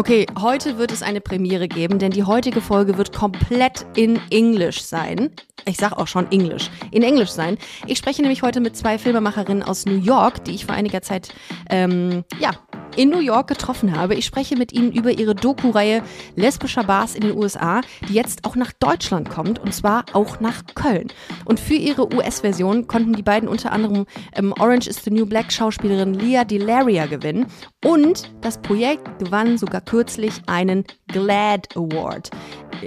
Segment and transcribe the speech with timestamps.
[0.00, 4.80] Okay, heute wird es eine Premiere geben, denn die heutige Folge wird komplett in Englisch
[4.80, 5.30] sein.
[5.66, 6.70] Ich sag auch schon Englisch.
[6.90, 7.58] In Englisch sein.
[7.86, 11.34] Ich spreche nämlich heute mit zwei Filmemacherinnen aus New York, die ich vor einiger Zeit
[11.68, 12.52] ähm, ja,
[12.96, 14.14] in New York getroffen habe.
[14.14, 16.02] Ich spreche mit ihnen über ihre Doku-Reihe
[16.36, 20.62] Lesbischer Bars in den USA, die jetzt auch nach Deutschland kommt und zwar auch nach
[20.74, 21.08] Köln.
[21.44, 25.52] Und für ihre US-Version konnten die beiden unter anderem ähm, Orange is the New Black
[25.52, 27.46] Schauspielerin Leah Delaria gewinnen
[27.84, 32.30] und das Projekt gewann sogar kürzlich einen GLAD Award.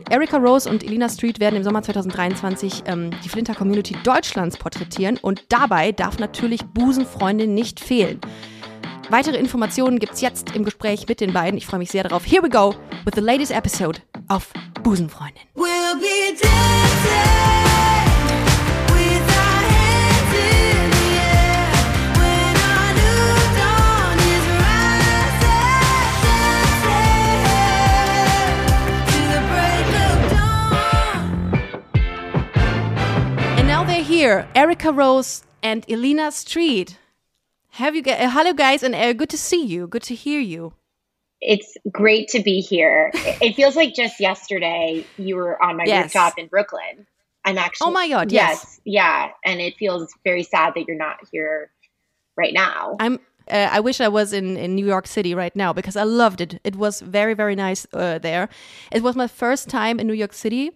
[0.09, 5.17] Erika Rose und Elina Street werden im Sommer 2023 ähm, die Flinter Community Deutschlands porträtieren
[5.17, 8.19] und dabei darf natürlich Busenfreundin nicht fehlen.
[9.09, 11.57] Weitere Informationen gibt's jetzt im Gespräch mit den beiden.
[11.57, 12.25] Ich freue mich sehr darauf.
[12.25, 12.75] Here we go
[13.05, 14.51] with the latest episode of
[14.83, 15.41] Busenfreundin.
[15.55, 17.53] We'll be dancing.
[34.03, 36.97] here, Erika Rose and Elina Street.
[37.77, 39.87] Have you uh, hello guys and uh, good to see you.
[39.87, 40.73] Good to hear you.
[41.41, 43.09] It's great to be here.
[43.15, 46.03] it feels like just yesterday you were on my yes.
[46.03, 47.07] rooftop in Brooklyn.
[47.43, 48.61] I'm actually Oh my god, yes.
[48.61, 48.81] yes.
[48.85, 51.71] Yeah, and it feels very sad that you're not here
[52.37, 52.95] right now.
[52.99, 56.03] I'm uh, I wish I was in, in New York City right now because I
[56.03, 56.61] loved it.
[56.63, 58.49] It was very, very nice uh, there.
[58.91, 60.69] It was my first time in New York City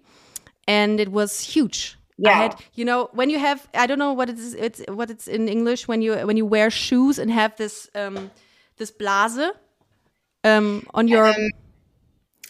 [0.67, 2.33] and it was huge yeah.
[2.33, 5.47] Had, you know, when you have, I don't know what it's, it's what it's in
[5.47, 8.31] English when you when you wear shoes and have this um,
[8.77, 9.51] this blase
[10.43, 11.49] um, on your um,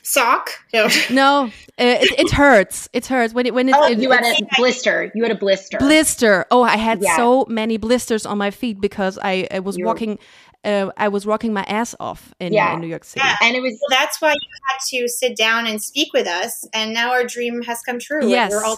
[0.03, 0.51] sock.
[0.73, 2.89] No, no uh, it, it, hurts.
[2.93, 3.77] It hurts when it when it's.
[3.77, 5.11] Oh, you had a blister.
[5.13, 5.77] You had a blister.
[5.77, 6.45] Blister.
[6.49, 7.15] Oh, I had yeah.
[7.17, 10.19] so many blisters on my feet because I, I was You're walking.
[10.63, 12.73] Uh, I was rocking my ass off in, yeah.
[12.73, 13.23] in New York City.
[13.23, 16.27] Yeah, and it was well, that's why you had to sit down and speak with
[16.27, 18.27] us, and now our dream has come true.
[18.27, 18.77] Yes, we're all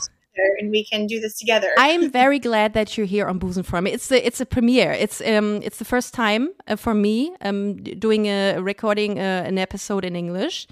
[0.60, 1.70] and we can do this together.
[1.78, 3.94] I am very glad that you're here on Busenfreundin.
[3.94, 4.92] It's a, it's a premiere.
[4.92, 9.58] It's um it's the first time uh, for me um doing a recording uh, an
[9.58, 10.68] episode in English.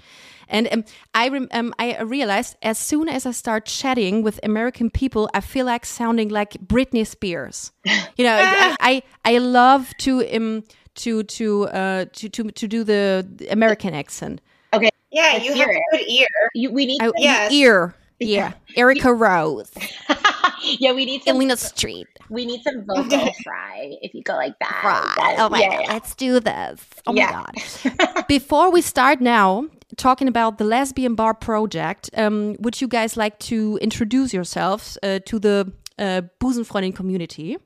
[0.50, 0.84] And um,
[1.14, 5.66] I um, I realized as soon as I start chatting with American people, I feel
[5.66, 7.72] like sounding like Britney Spears.
[8.16, 10.64] You know, I, I, I love to um
[10.96, 14.40] to to uh to to to do the American accent.
[14.72, 14.90] Okay.
[15.10, 16.26] Yeah, you have a good ear.
[16.54, 17.52] You, we need I, yes.
[17.52, 17.94] ear.
[18.20, 19.70] Yeah, Erica Rose.
[20.62, 22.06] yeah, we need some Elina Street.
[22.30, 24.78] We need some vocal fry if you go like that.
[24.82, 25.36] Fry.
[25.38, 25.92] oh my yeah, god, yeah.
[25.92, 26.84] let's do this.
[27.06, 27.44] Oh yeah.
[27.84, 28.26] my god.
[28.28, 33.38] Before we start now, talking about the lesbian bar project, um, would you guys like
[33.40, 37.56] to introduce yourselves uh, to the uh, Busenfreundin community?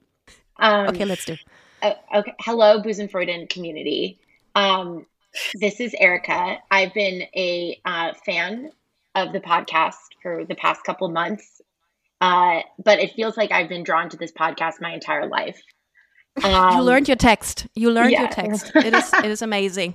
[0.59, 1.37] Um, okay, let's do.
[1.83, 4.21] Uh, okay, hello, Busenfreundin community.
[4.55, 5.07] Um,
[5.55, 6.59] this is Erica.
[6.71, 8.71] I've been a uh, fan
[9.15, 11.61] of the podcast for the past couple months.
[12.21, 15.61] Uh, but it feels like I've been drawn to this podcast my entire life.
[16.43, 17.67] Um, you learned your text.
[17.75, 18.23] You learned yeah.
[18.23, 18.73] your text.
[18.75, 19.95] It is it is amazing.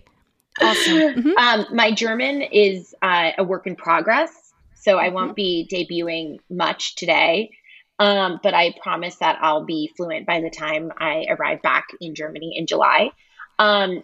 [0.62, 0.98] Awesome.
[0.98, 1.38] Mm-hmm.
[1.38, 5.36] Um, my German is uh, a work in progress, so I won't mm-hmm.
[5.36, 7.52] be debuting much today.
[8.00, 12.14] Um, but I promise that I'll be fluent by the time I arrive back in
[12.14, 13.12] Germany in July.
[13.58, 14.04] Um,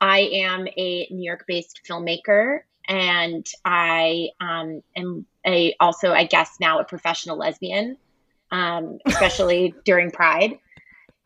[0.00, 6.56] I am a New York based filmmaker and I um, am a also I guess
[6.60, 7.96] now a professional lesbian,
[8.50, 10.58] um, especially during Pride,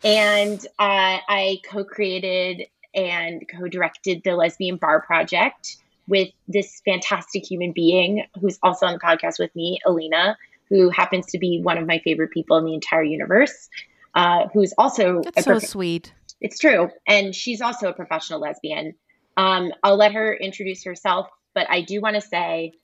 [0.04, 5.76] and uh, I co-created and co-directed the Lesbian Bar Project
[6.08, 10.38] with this fantastic human being who's also on the podcast with me, Elina,
[10.68, 13.68] who happens to be one of my favorite people in the entire universe.
[14.14, 16.14] Uh, who's also That's so prof- sweet.
[16.40, 18.94] It's true, and she's also a professional lesbian.
[19.36, 22.74] Um, I'll let her introduce herself but I do want to say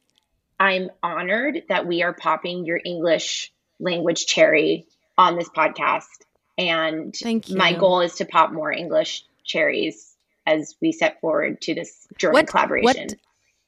[0.58, 4.86] I'm honored that we are popping your English language cherry
[5.18, 6.08] on this podcast.
[6.56, 7.14] And
[7.50, 10.16] my goal is to pop more English cherries
[10.46, 13.08] as we set forward to this German what, collaboration.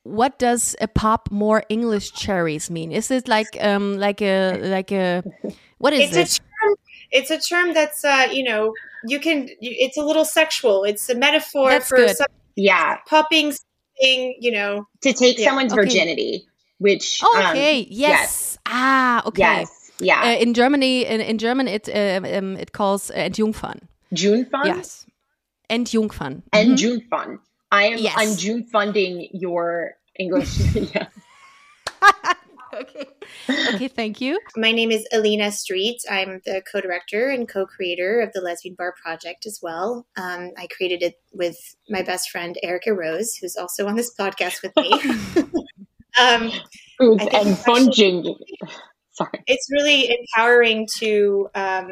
[0.03, 2.91] What, what does a pop more English cherries mean?
[2.91, 5.23] Is it like um like a like a
[5.79, 6.41] what is it's it?
[6.41, 6.75] A term,
[7.11, 8.73] it's a term that's uh you know
[9.07, 10.85] you can it's a little sexual.
[10.85, 13.53] It's a metaphor that's for some yeah popping
[14.01, 15.49] you know, to take yeah.
[15.49, 15.83] someone's okay.
[15.83, 16.47] virginity,
[16.79, 18.21] which oh, okay, um, yes.
[18.21, 18.59] yes.
[18.67, 20.23] ah, okay, yes, yeah.
[20.23, 23.81] Uh, in Germany, in, in German, it uh, um, it calls uh, Entjungfern.
[24.15, 24.67] Jungfern.
[24.67, 25.07] Yes,
[25.71, 26.43] Entjungfern.
[26.53, 27.09] Entjungfern.
[27.11, 27.35] Mm-hmm.
[27.73, 27.99] I am.
[27.99, 28.15] Yes.
[28.17, 30.59] I'm June funding your English.
[30.75, 31.09] yeah.
[32.75, 33.09] okay.
[33.49, 34.39] Okay, thank you.
[34.57, 36.01] My name is Elina Street.
[36.11, 40.07] I'm the co director and co creator of the Lesbian Bar Project as well.
[40.17, 41.57] Um, I created it with
[41.89, 44.93] my best friend, Erica Rose, who's also on this podcast with me.
[46.21, 46.53] um,
[47.01, 48.35] and funging.
[49.13, 49.45] Sorry.
[49.47, 51.89] It's really empowering to um,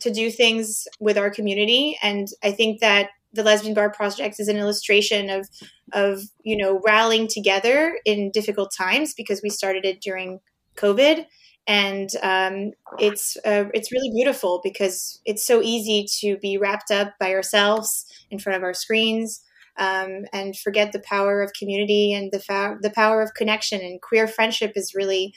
[0.00, 4.48] to do things with our community, and I think that the Lesbian Bar Project is
[4.48, 5.48] an illustration of
[5.92, 10.40] of you know rallying together in difficult times because we started it during
[10.76, 11.26] COVID,
[11.66, 17.14] and um, it's uh, it's really beautiful because it's so easy to be wrapped up
[17.20, 19.42] by ourselves in front of our screens.
[19.78, 24.02] Um, and forget the power of community and the fa- the power of connection and
[24.02, 25.32] queer friendship is really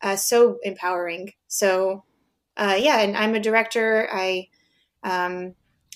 [0.00, 1.32] uh, so empowering.
[1.48, 2.04] So,
[2.56, 4.08] uh, yeah, and I'm a director.
[4.12, 4.46] I
[5.02, 5.54] um,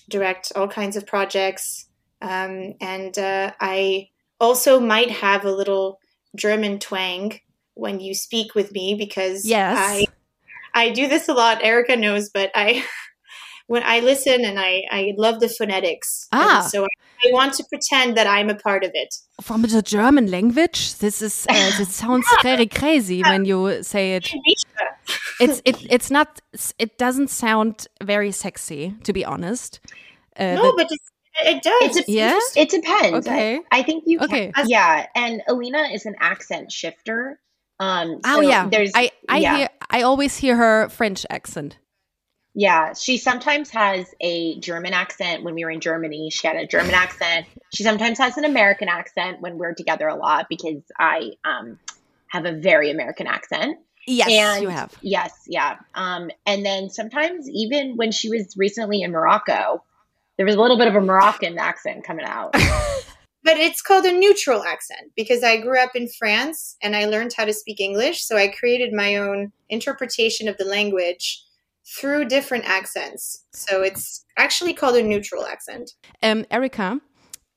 [0.08, 1.86] direct all kinds of projects,
[2.20, 4.08] um, and uh, I
[4.40, 6.00] also might have a little
[6.36, 7.38] German twang
[7.74, 9.76] when you speak with me because yes.
[9.78, 10.06] I
[10.74, 11.62] I do this a lot.
[11.62, 12.84] Erica knows, but I
[13.66, 16.28] when I listen and I I love the phonetics.
[16.32, 19.14] Ah, so I, I, want to pretend that I'm a part of it.
[19.40, 24.32] From the German language, this is uh, this sounds very crazy when you say it.
[25.40, 26.40] it's it it's not
[26.78, 29.80] it doesn't sound very sexy to be honest.
[30.36, 30.88] Uh, no, but
[31.42, 31.96] it does.
[31.96, 32.38] It, yeah?
[32.56, 33.26] it depends.
[33.26, 33.60] Okay.
[33.70, 34.20] I, I think you.
[34.20, 34.52] Okay.
[34.52, 37.40] Can, yeah, and Elina is an accent shifter.
[37.84, 38.92] Um, oh, so yeah, there's.
[38.94, 39.56] I I yeah.
[39.56, 41.78] hear I always hear her French accent.
[42.56, 46.30] Yeah, she sometimes has a German accent when we were in Germany.
[46.30, 47.46] She had a German accent.
[47.74, 51.80] She sometimes has an American accent when we're together a lot because I um,
[52.28, 53.78] have a very American accent.
[54.06, 54.94] Yes, and you have.
[55.02, 55.78] Yes, yeah.
[55.94, 59.82] Um, and then sometimes even when she was recently in Morocco,
[60.36, 62.54] there was a little bit of a Moroccan accent coming out.
[63.44, 67.34] but it's called a neutral accent because I grew up in France and I learned
[67.36, 68.24] how to speak English.
[68.24, 71.42] So I created my own interpretation of the language
[71.86, 73.44] through different accents.
[73.52, 75.92] So it's actually called a neutral accent.
[76.22, 77.00] Um, Erica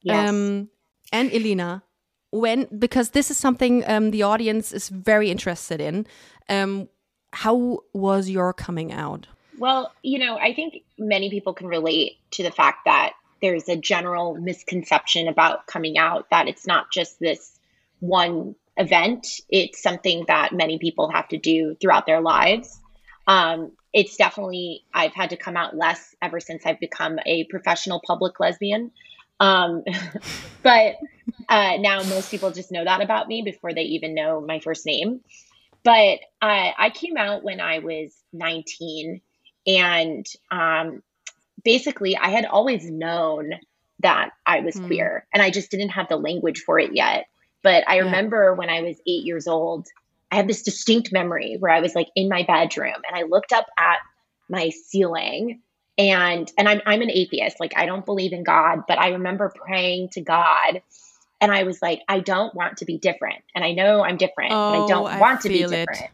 [0.01, 0.29] yes.
[0.29, 0.69] um,
[1.11, 1.83] and Elina,
[2.31, 6.05] when because this is something um, the audience is very interested in.
[6.49, 6.89] Um,
[7.33, 9.27] how was your coming out?
[9.59, 13.75] Well, you know, I think many people can relate to the fact that there's a
[13.75, 17.57] general misconception about coming out that it's not just this
[17.99, 22.79] one event, it's something that many people have to do throughout their lives.
[23.25, 28.01] Um, it's definitely, I've had to come out less ever since I've become a professional
[28.05, 28.91] public lesbian.
[29.39, 29.83] Um,
[30.63, 30.95] but
[31.49, 34.85] uh, now most people just know that about me before they even know my first
[34.85, 35.21] name.
[35.83, 39.21] But I, I came out when I was 19
[39.65, 41.01] and um,
[41.67, 43.51] basically, I had always known
[43.99, 44.87] that I was mm.
[44.87, 47.25] queer and I just didn't have the language for it yet.
[47.61, 48.03] But I yeah.
[48.03, 49.85] remember when I was eight years old,
[50.31, 53.51] I have this distinct memory where I was like in my bedroom and I looked
[53.51, 53.97] up at
[54.49, 55.61] my ceiling
[55.97, 59.51] and and I'm I'm an atheist like I don't believe in God but I remember
[59.53, 60.81] praying to God
[61.41, 64.53] and I was like I don't want to be different and I know I'm different
[64.53, 65.89] oh, but I don't I want to be different.
[65.89, 66.11] It.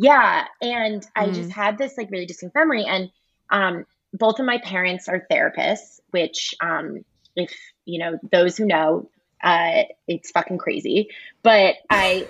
[0.00, 0.46] Yeah.
[0.62, 1.34] And I Mm.
[1.34, 2.86] just had this like really distinct memory.
[2.86, 3.10] And
[3.50, 7.04] um, both of my parents are therapists, which, um,
[7.36, 7.52] if
[7.84, 9.08] you know, those who know,
[9.42, 11.10] uh, it's fucking crazy.
[11.42, 12.28] But I,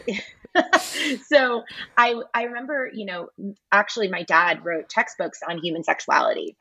[1.26, 1.62] so
[1.96, 3.28] I, I remember, you know,
[3.72, 6.56] actually my dad wrote textbooks on human sexuality.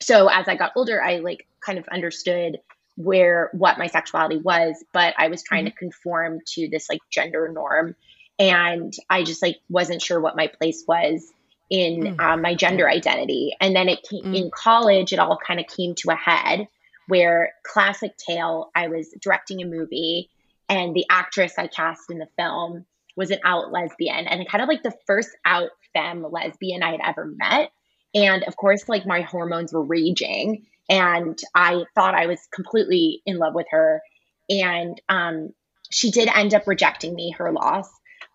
[0.00, 2.58] So as I got older, I like kind of understood
[2.96, 7.50] where what my sexuality was, but I was trying to conform to this like gender
[7.52, 7.94] norm
[8.38, 11.32] and I just like wasn't sure what my place was
[11.72, 12.20] in Mm.
[12.20, 13.56] um, my gender identity.
[13.58, 14.36] And then it came Mm.
[14.36, 16.68] in college, it all kind of came to a head
[17.08, 20.28] where classic tale, I was directing a movie
[20.68, 22.84] and the actress I cast in the film
[23.16, 27.00] was an out lesbian and kind of like the first out femme lesbian I had
[27.02, 27.72] ever met.
[28.14, 33.38] And of course, like my hormones were raging and I thought I was completely in
[33.38, 34.02] love with her.
[34.50, 35.54] And um,
[35.90, 37.88] she did end up rejecting me, her loss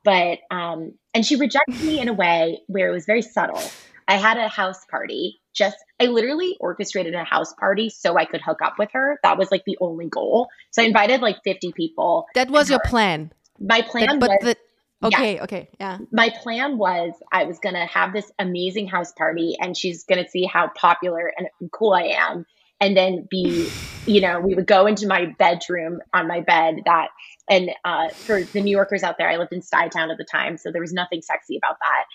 [0.08, 3.62] but um, and she rejected me in a way where it was very subtle.
[4.08, 5.42] I had a house party.
[5.54, 9.20] Just I literally orchestrated a house party so I could hook up with her.
[9.24, 10.48] That was like the only goal.
[10.72, 12.26] So I invited like 50 people.
[12.36, 13.34] That was your her- plan.
[13.60, 14.56] My plan but was
[15.02, 15.98] the okay, okay, yeah.
[16.14, 20.46] my plan was I was gonna have this amazing house party and she's gonna see
[20.46, 22.46] how popular and cool I am.
[22.82, 23.74] And then be,
[24.06, 27.10] you know, we would go into my bedroom on my bed that
[27.50, 30.58] and uh, for the New Yorkers out there, I lived in Stuytown at the time,
[30.58, 32.06] so there was nothing sexy about that.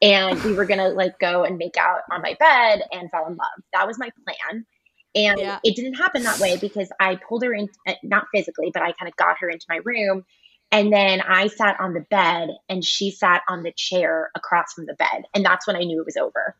[0.00, 3.32] And we were gonna like go and make out on my bed and fall in
[3.36, 3.64] love.
[3.72, 4.66] That was my plan.
[5.14, 5.58] And Yeah.
[5.64, 8.92] it didn't happen that way because I pulled her in, uh, not physically, but I
[8.92, 10.24] kind of got her into my room
[10.70, 14.86] And then I sat on the bed and she sat on the chair across from
[14.86, 15.24] the bed.
[15.34, 16.56] And that's when I knew it was over.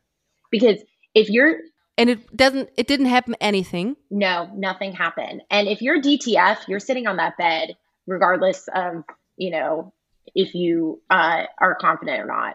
[0.50, 0.82] Because
[1.14, 1.58] if you're
[1.98, 6.80] and it doesn't it didn't happen anything no nothing happened and if you're dtf you're
[6.80, 7.76] sitting on that bed
[8.06, 9.04] regardless of
[9.36, 9.92] you know
[10.34, 12.54] if you uh, are confident or not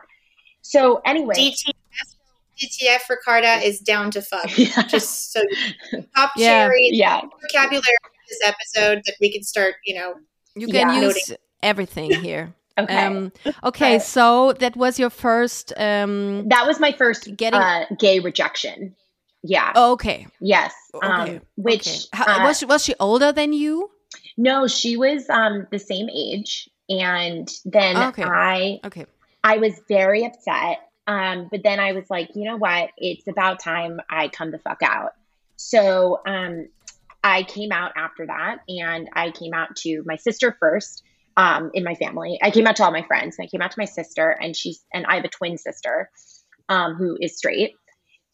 [0.62, 1.74] so anyway DTF,
[2.60, 4.58] DTF for Carta is down to fuck.
[4.58, 4.84] Yeah.
[4.84, 5.42] Just so
[6.16, 6.66] top Yeah.
[6.68, 10.14] cherry yeah vocabulary for this episode that we can start, you know.
[10.56, 11.02] you can Yeah.
[11.02, 13.32] use everything here okay um
[13.64, 18.20] okay But- so that was your first um that was my first Getting- uh, gay
[18.20, 18.96] rejection
[19.44, 22.00] yeah okay yes okay um, which okay.
[22.14, 23.92] How, uh, was she, was she older than you
[24.38, 28.24] no she was um, the same age and then Okay.
[28.24, 29.06] i okay
[29.44, 30.80] I was very upset.
[31.06, 32.92] Um, but then I was like, you know what?
[32.98, 35.12] It's about time I come the fuck out.
[35.58, 36.68] So um,
[37.24, 41.04] I came out after that, and I came out to my sister first
[41.36, 42.40] um, in my family.
[42.42, 43.36] I came out to all my friends.
[43.38, 46.10] And I came out to my sister, and she's and I have a twin sister
[46.70, 47.76] um, who is straight.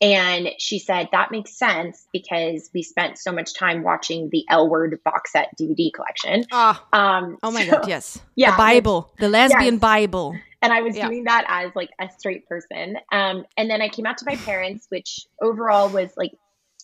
[0.01, 4.70] And she said that makes sense because we spent so much time watching the L
[4.70, 6.46] Word box set DVD collection.
[6.51, 10.82] ah Um, oh my so- god yes Yeah, the bible the lesbian bible and I
[10.82, 11.08] was Yeah.
[11.08, 12.98] doing that as like a straight person.
[13.12, 16.32] Um, and then I came out to my parents, which overall was like,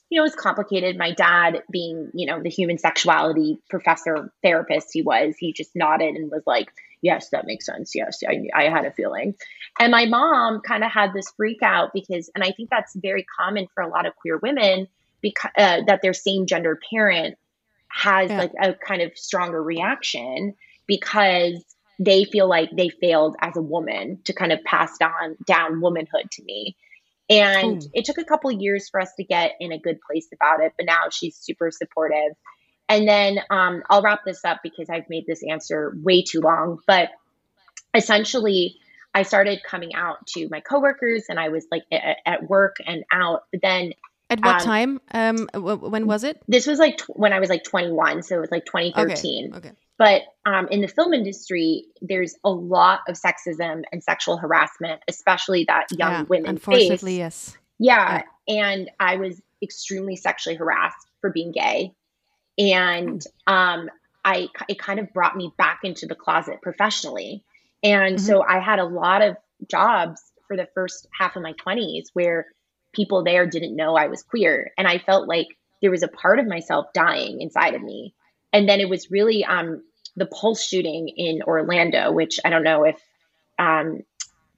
[0.09, 0.97] you know, it was complicated.
[0.97, 6.15] My dad, being you know the human sexuality professor therapist he was, he just nodded
[6.15, 6.69] and was like,
[7.05, 7.93] "Yes, that makes sense.
[7.93, 9.35] Yes, I, I had a feeling."
[9.79, 13.25] And my mom kind of had this freak out because, and I think that's very
[13.39, 14.87] common for a lot of queer women
[15.21, 17.35] because uh, that their same gender parent
[17.89, 18.37] has Yeah.
[18.37, 20.55] like a kind of stronger reaction
[20.87, 21.63] because
[21.99, 26.29] they feel like they failed as a woman to kind of pass down down womanhood
[26.31, 26.75] to me.
[27.29, 27.89] And Ooh.
[27.93, 30.73] it took a couple years for us to get in a good place about it,
[30.77, 32.33] but now she's super supportive.
[32.87, 36.79] And then um, I'll wrap this up because I've made this answer way too long.
[36.85, 37.09] But
[37.95, 38.77] essentially,
[39.13, 43.03] I started coming out to my coworkers, and I was like at, at work and
[43.11, 43.43] out.
[43.51, 43.93] But then
[44.29, 47.39] at what Um, time um w- when was it this was like tw- when I
[47.39, 49.53] was like 21, so it was like 2013.
[49.53, 54.37] okay okay But um, in the film industry, there's a lot of sexism and sexual
[54.37, 57.17] harassment, especially that young yeah, women unfortunately face.
[57.17, 58.23] yes Yeah.
[58.47, 61.93] And I was extremely sexually harassed for being gay.
[62.57, 63.89] And um,
[64.23, 67.43] I it kind of brought me back into the closet professionally.
[67.83, 69.37] And so I had a lot of
[69.69, 72.47] jobs for the first half of my 20s where
[72.93, 74.71] people there didn't know I was queer.
[74.77, 75.47] And I felt like
[75.81, 78.15] there was a part of myself dying inside of me.
[78.51, 79.83] And then it was really um,
[80.15, 82.99] the Pulse shooting in Orlando, which I don't know if
[83.59, 84.01] um,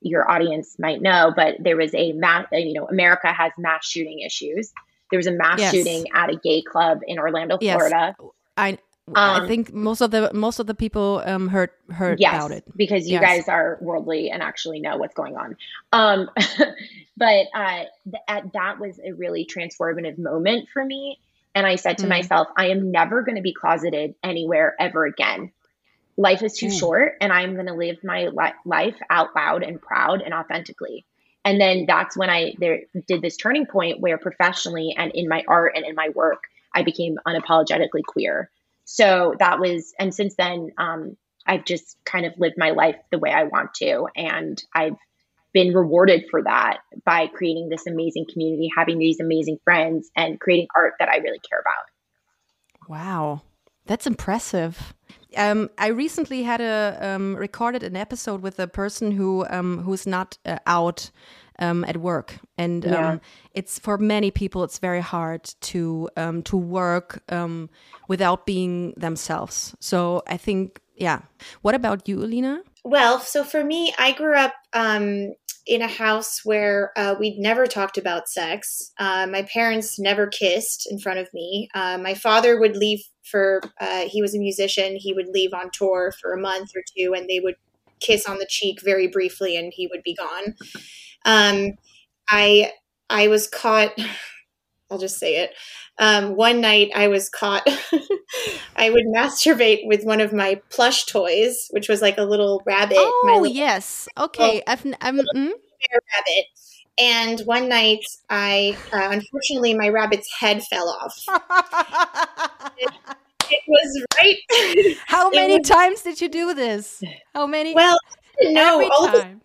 [0.01, 4.20] your audience might know, but there was a mass, you know, America has mass shooting
[4.20, 4.72] issues.
[5.12, 5.74] There was a mass Yes.
[5.74, 7.76] shooting at a gay club in Orlando, Yes.
[7.76, 8.16] Florida.
[8.58, 8.78] i
[9.16, 12.52] i Um, think most of the most of the people um heard heard yes, about
[12.52, 13.22] it because you Yes.
[13.22, 15.56] guys are worldly and actually know what's going on.
[15.94, 16.30] Um,
[17.18, 21.20] but uh, th- at, that was a really transformative moment for me.
[21.56, 22.10] And I said to Mm.
[22.10, 25.52] myself, I am never going to be closeted anywhere ever again.
[26.18, 26.80] Life is too Mm.
[26.80, 31.06] short, and I'm going to live my li- life out loud and proud and authentically.
[31.48, 35.46] And then that's when I there did this turning point where professionally and in my
[35.48, 36.44] art and in my work,
[36.75, 38.51] I became unapologetically queer.
[38.84, 43.18] So that was, and since then, um, I've just kind of lived my life the
[43.18, 44.10] way I want to.
[44.13, 44.98] And I've
[45.54, 50.68] been rewarded for that by creating this amazing community, having these amazing friends, and creating
[50.75, 52.89] art that I really care about.
[52.89, 53.44] Wow,
[53.86, 54.94] that's impressive.
[55.36, 60.08] Um, I recently had a um, recorded an episode with a person who um, who's
[60.08, 61.12] not uh, out
[61.60, 63.10] um, at work, and Yeah.
[63.14, 63.22] um,
[63.54, 67.70] it's for many people it's very hard to um, to work um,
[68.08, 69.76] without being themselves.
[69.80, 71.20] So I think, yeah.
[71.62, 72.62] What about you, Elina?
[72.84, 75.34] Well, so for me, I grew up um,
[75.68, 78.92] in a house where uh, we'd never talked about sex.
[78.98, 81.70] Uh, my parents never kissed in front of me.
[81.76, 84.96] Uh, my father would leave for, uh, he was a musician.
[84.96, 87.56] He would leave on tour for a month or two and they would
[88.00, 90.56] kiss on the cheek very briefly and he would be gone.
[91.26, 91.72] Um,
[92.30, 92.72] I,
[93.10, 93.92] I was caught,
[94.89, 95.53] I'll just say it.
[96.00, 97.67] Um, one night I was caught,
[98.75, 102.98] I would masturbate with one of my plush toys, which was like a little rabbit.
[103.00, 104.62] Oh little yes, okay.
[104.67, 105.51] I've n- I'm, mm,
[105.91, 106.46] rabbit.
[107.00, 111.25] And one night, I uh, unfortunately my rabbit's head fell off.
[113.50, 114.98] It was right.
[115.06, 117.01] How many was- times did you do this?
[117.34, 117.74] How many?
[117.74, 117.98] well,
[118.44, 119.41] no, all of the- time.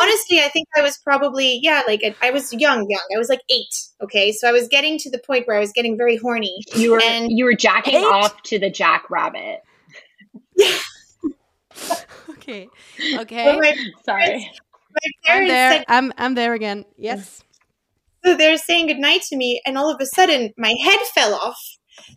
[0.00, 3.02] Honestly, I think I was probably yeah, like I was young, young.
[3.14, 3.74] I was like eight.
[4.02, 6.56] Okay, so I was getting to the point where I was getting very horny.
[6.74, 8.04] You were And- you were jacking Eight?
[8.04, 9.60] off to the Jack Rabbit.
[12.30, 12.68] okay.
[13.18, 13.56] Okay.
[13.58, 14.50] my Sorry.
[14.90, 15.72] my I'm there.
[15.72, 16.84] said, I'm I'm there again.
[16.96, 17.42] Yes.
[18.24, 21.58] so they're saying goodnight to me, and all of a sudden my head fell off.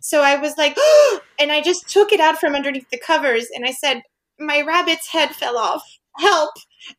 [0.02, 0.76] So I was like,
[1.40, 4.02] and I just took it out from underneath the covers, and I said,
[4.38, 5.82] my rabbit's head fell off.
[6.18, 6.50] Help!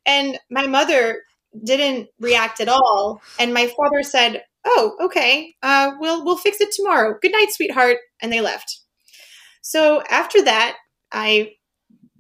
[0.06, 1.22] And my mother
[1.64, 5.56] didn't react at all, and my father said, "Oh, okay.
[5.62, 7.18] Uh, we'll we'll fix it tomorrow.
[7.22, 8.80] Good night, sweetheart." And they left.
[9.62, 10.78] So after that,
[11.12, 11.54] I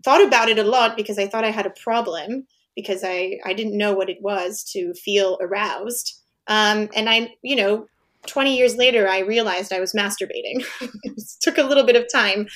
[0.03, 3.53] thought about it a lot because I thought I had a problem because I, I
[3.53, 6.20] didn't know what it was to feel aroused.
[6.48, 7.88] Um, and I, you know,
[8.27, 10.63] 20 years later, I realized I was masturbating.
[11.03, 12.48] it took a little bit of time.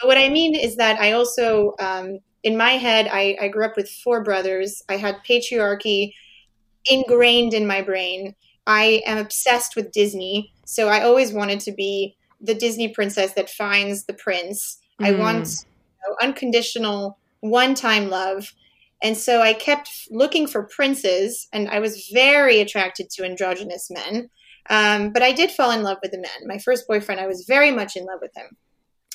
[0.00, 3.64] But what I mean is that I also, um, in my head, I, I grew
[3.64, 4.82] up with four brothers.
[4.88, 6.12] I had patriarchy
[6.86, 8.34] ingrained in my brain.
[8.66, 10.52] I am obsessed with Disney.
[10.64, 14.78] So I always wanted to be the Disney princess that finds the prince.
[15.00, 15.18] I Mm.
[15.18, 18.52] want you know, unconditional, one time love.
[19.02, 24.30] And so I kept looking for princes, and I was very attracted to androgynous men.
[24.70, 26.46] Um, but I did fall in love with a man.
[26.46, 28.56] My first boyfriend, I was very much in love with him.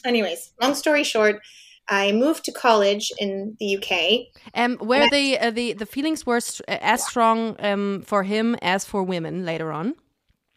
[0.05, 1.41] Anyways, long story short,
[1.89, 4.27] I moved to college in the UK.
[4.53, 8.85] Um, where the uh, the the feelings were st- as strong um for him as
[8.85, 9.95] for women later on.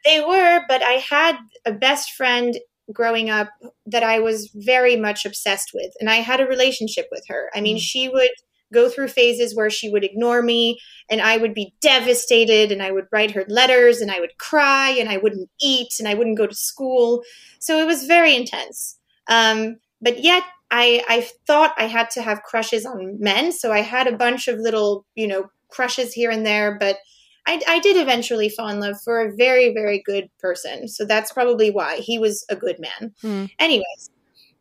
[0.04, 2.58] They were, but I had a best friend
[2.92, 3.48] growing up
[3.86, 7.50] that I was very much obsessed with, and I had a relationship with her.
[7.54, 7.80] I mean, Mm.
[7.80, 8.30] she would
[8.72, 10.78] go through phases where she would ignore me,
[11.10, 14.90] and I would be devastated, and I would write her letters, and I would cry,
[14.90, 17.22] and I wouldn't eat, and I wouldn't go to school.
[17.58, 18.96] So it was very intense.
[19.28, 23.80] Um, but yet, I, I thought I had to have crushes on men, so I
[23.80, 26.98] had a bunch of little, you know, crushes here and there, but
[27.46, 30.86] I, I did eventually fall in love for a very, very good person.
[30.88, 33.14] So that's probably why he was a good man.
[33.22, 33.44] Hmm.
[33.58, 34.10] Anyways,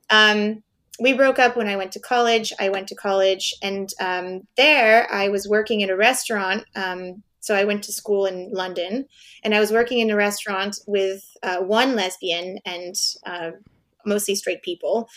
[0.09, 0.63] um,
[0.99, 2.51] we broke up when I went to college.
[2.59, 6.65] I went to college, and um, there I was working in a restaurant.
[6.75, 9.05] Um, so I went to school in London,
[9.43, 13.51] and I was working in a restaurant with uh, one lesbian and uh,
[14.05, 15.09] mostly straight people.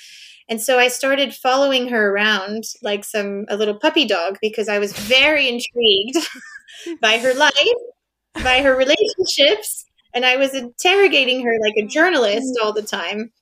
[0.48, 4.78] And so I started following her around like some a little puppy dog because I
[4.78, 6.28] was very intrigued
[7.00, 7.52] by her life,
[8.34, 13.32] by her relationships, and I was interrogating her like a journalist all the time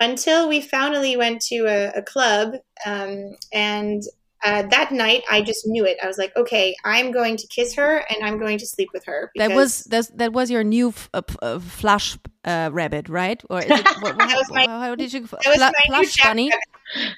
[0.00, 2.54] until we finally went to a, a club.
[2.84, 4.02] Um, and
[4.44, 5.98] uh, that night, I just knew it.
[6.02, 9.04] I was like, okay, I'm going to kiss her and I'm going to sleep with
[9.04, 9.30] her.
[9.36, 13.42] That was that, that was your new f- uh, p- uh, flush uh, rabbit, right?
[13.50, 16.50] Or is it, what, That was my- how, how did you that was plush bunny?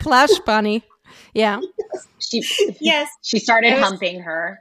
[0.01, 0.83] Plush bunny.
[1.35, 1.61] Yeah.
[2.19, 2.43] She
[2.81, 4.59] yes, she started was- humping her,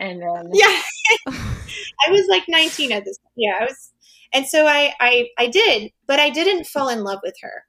[0.00, 0.80] and then yeah.
[2.06, 3.18] I was like 19 at this.
[3.18, 3.32] Point.
[3.36, 3.90] Yeah, I was,
[4.32, 7.64] and so I, I, I did, but I didn't fall in love with her.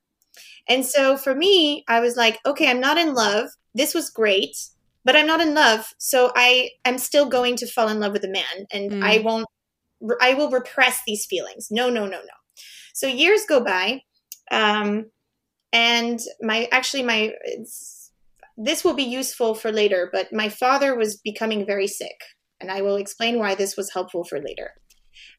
[0.67, 3.49] And so for me, I was like, okay, I'm not in love.
[3.75, 4.57] This was great,
[5.03, 5.93] but I'm not in love.
[5.99, 9.03] So I am still going to fall in love with a man, and Mm.
[9.03, 9.47] I won't.
[10.21, 11.69] I will repress these feelings.
[11.71, 12.37] No, no, no, no.
[12.93, 14.01] So years go by,
[14.51, 15.11] um,
[15.71, 18.11] and my actually my it's,
[18.57, 20.09] this will be useful for later.
[20.11, 22.19] But my father was becoming very sick,
[22.59, 24.71] and I will explain why this was helpful for later.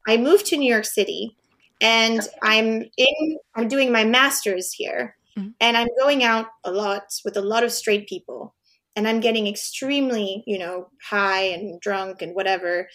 [0.07, 1.35] I moved to New York City,
[1.81, 3.37] and I'm in.
[3.55, 5.53] I'm doing my master's here, Mhm.
[5.59, 8.55] and I'm going out a lot with a lot of straight people,
[8.95, 12.89] and I'm getting extremely, you know, high and drunk and whatever.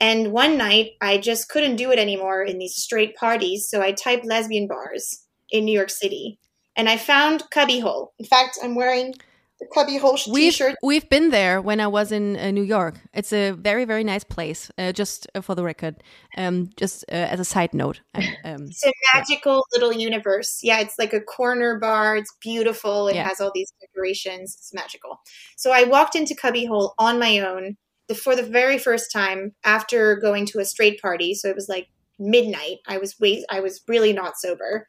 [0.00, 3.92] And one night, I just couldn't do it anymore in these straight parties, so I
[3.92, 6.38] typed lesbian bars in New York City,
[6.76, 8.12] and I found Cubbyhole.
[8.18, 9.14] In fact, I'm wearing
[9.60, 10.76] the Cubbyhole sh- We've t-shirt.
[10.82, 12.94] we've been there when I was in uh, New York.
[13.12, 14.70] It's a very very nice place.
[14.78, 15.96] Uh, just uh, for the record,
[16.36, 18.00] um, just uh, as a side note.
[18.44, 20.60] Um, It's a magical little universe.
[20.62, 22.16] Yeah, it's like a corner bar.
[22.16, 23.08] It's beautiful.
[23.08, 23.28] It Yeah.
[23.28, 24.54] has all these decorations.
[24.58, 25.20] It's magical.
[25.56, 27.76] So I walked into Cubbyhole on my own
[28.08, 31.34] the, for the very first time after going to a straight party.
[31.34, 32.76] So it was like midnight.
[32.86, 33.44] I was wait.
[33.50, 34.86] I was really not sober,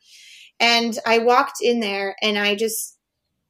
[0.59, 2.97] and I walked in there and I just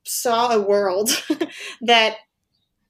[0.05, 1.09] saw a world
[1.81, 2.15] that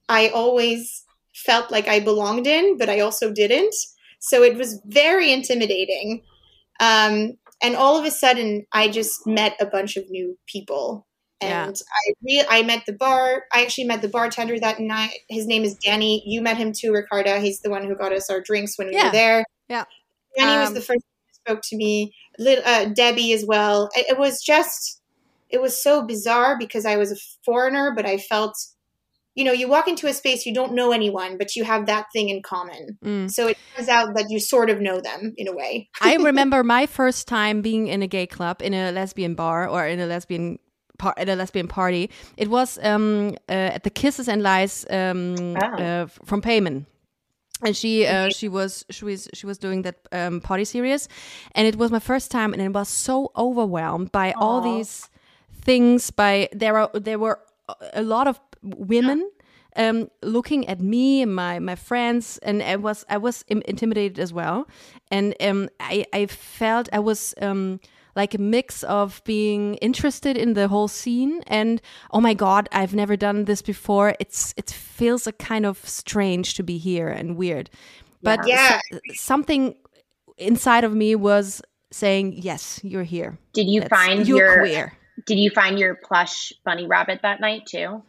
[0.08, 3.74] I always felt like I belonged in, but I also didn't.
[4.18, 6.22] So it was very intimidating.
[6.80, 11.06] Um, and all of a sudden, I just met a bunch of new people.
[11.42, 11.66] Yeah.
[11.68, 13.44] And I re- I met the bar.
[13.52, 15.14] I actually met the bartender that night.
[15.28, 16.22] His name is Danny.
[16.26, 17.40] You met him too, Ricarda.
[17.40, 19.06] He's the one who got us our drinks when we Yeah.
[19.06, 19.44] were there.
[19.68, 19.84] Yeah.
[20.36, 22.14] Danny was Um, the first who spoke to me.
[22.38, 23.88] Lit- uh, Debbie as well.
[23.96, 24.99] It, it was just,
[25.50, 28.56] it was so bizarre because I was a foreigner, but I felt,
[29.34, 32.06] you know, you walk into a space you don't know anyone, but you have that
[32.12, 32.98] thing in common.
[33.04, 33.30] mm.
[33.30, 35.88] So it turns out that you sort of know them in a way.
[36.00, 39.86] I remember my first time being in a gay club, in a lesbian bar, or
[39.86, 40.58] in a lesbian
[41.16, 42.10] at a lesbian party.
[42.36, 46.84] It was um, uh, at the Kisses and Lies um, uh, from Payman.
[47.62, 51.08] And she uh, she was she was she was doing that um, party series,
[51.54, 55.10] and it was my first time, and it was so overwhelmed by all these
[55.64, 56.10] things.
[56.10, 57.38] By there are there were
[57.92, 59.30] a lot of women
[59.76, 64.18] um, looking at me and my my friends, and I was I was im- intimidated
[64.18, 64.66] as well,
[65.10, 67.80] and um, I I felt I was um,
[68.16, 72.92] like a mix of being interested in the whole scene and oh my god I've
[72.92, 74.16] never done this before.
[74.18, 77.70] It's it feels a kind of strange to be here and weird,
[78.22, 78.80] but Yeah.
[78.90, 79.74] so- something
[80.38, 83.38] inside of me was saying yes, you're here.
[83.52, 84.92] Did you That's- find you're your queer?
[85.26, 88.02] Did you find your plush bunny rabbit that night too?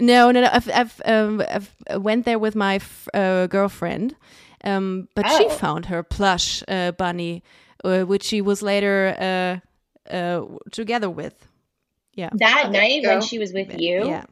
[0.00, 0.48] No, no, no.
[0.52, 4.16] I've, I've, um, I've uh, went there with my f- uh, girlfriend,
[4.64, 5.48] um, but she Oh.
[5.50, 7.42] found her plush uh, bunny,
[7.84, 9.60] uh, which she was later
[10.10, 11.34] uh, uh, together with.
[12.14, 14.06] Yeah, That there night when she was with you?
[14.06, 14.24] yeah,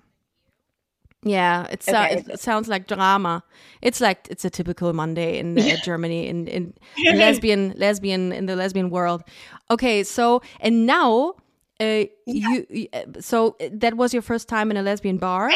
[1.22, 1.66] yeah.
[1.70, 2.14] It, so- Okay.
[2.18, 3.42] it, it sounds like drama.
[3.83, 8.46] It's like it's a typical Monday in uh, Germany, in, in, in lesbian, lesbian in
[8.46, 9.22] the lesbian world.
[9.70, 11.35] Okay, so and now.
[11.81, 15.51] Uh, you, you uh, so that was your first time in a lesbian bar,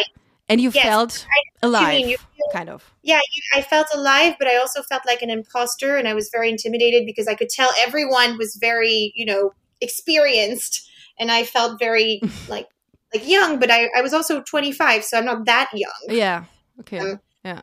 [0.48, 2.08] and you Yes, felt you alive, mean.
[2.08, 2.92] You feel- kind of.
[3.02, 6.30] yeah, you, I felt alive, but I also felt like an imposter, and I was
[6.32, 11.78] very intimidated because I could tell everyone was very, you know, experienced, and I felt
[11.78, 12.68] very like
[13.12, 15.92] like young, but I, I was also 25, so I'm not that young.
[16.08, 16.44] Yeah.
[16.80, 16.98] Okay.
[16.98, 17.60] Um, yeah.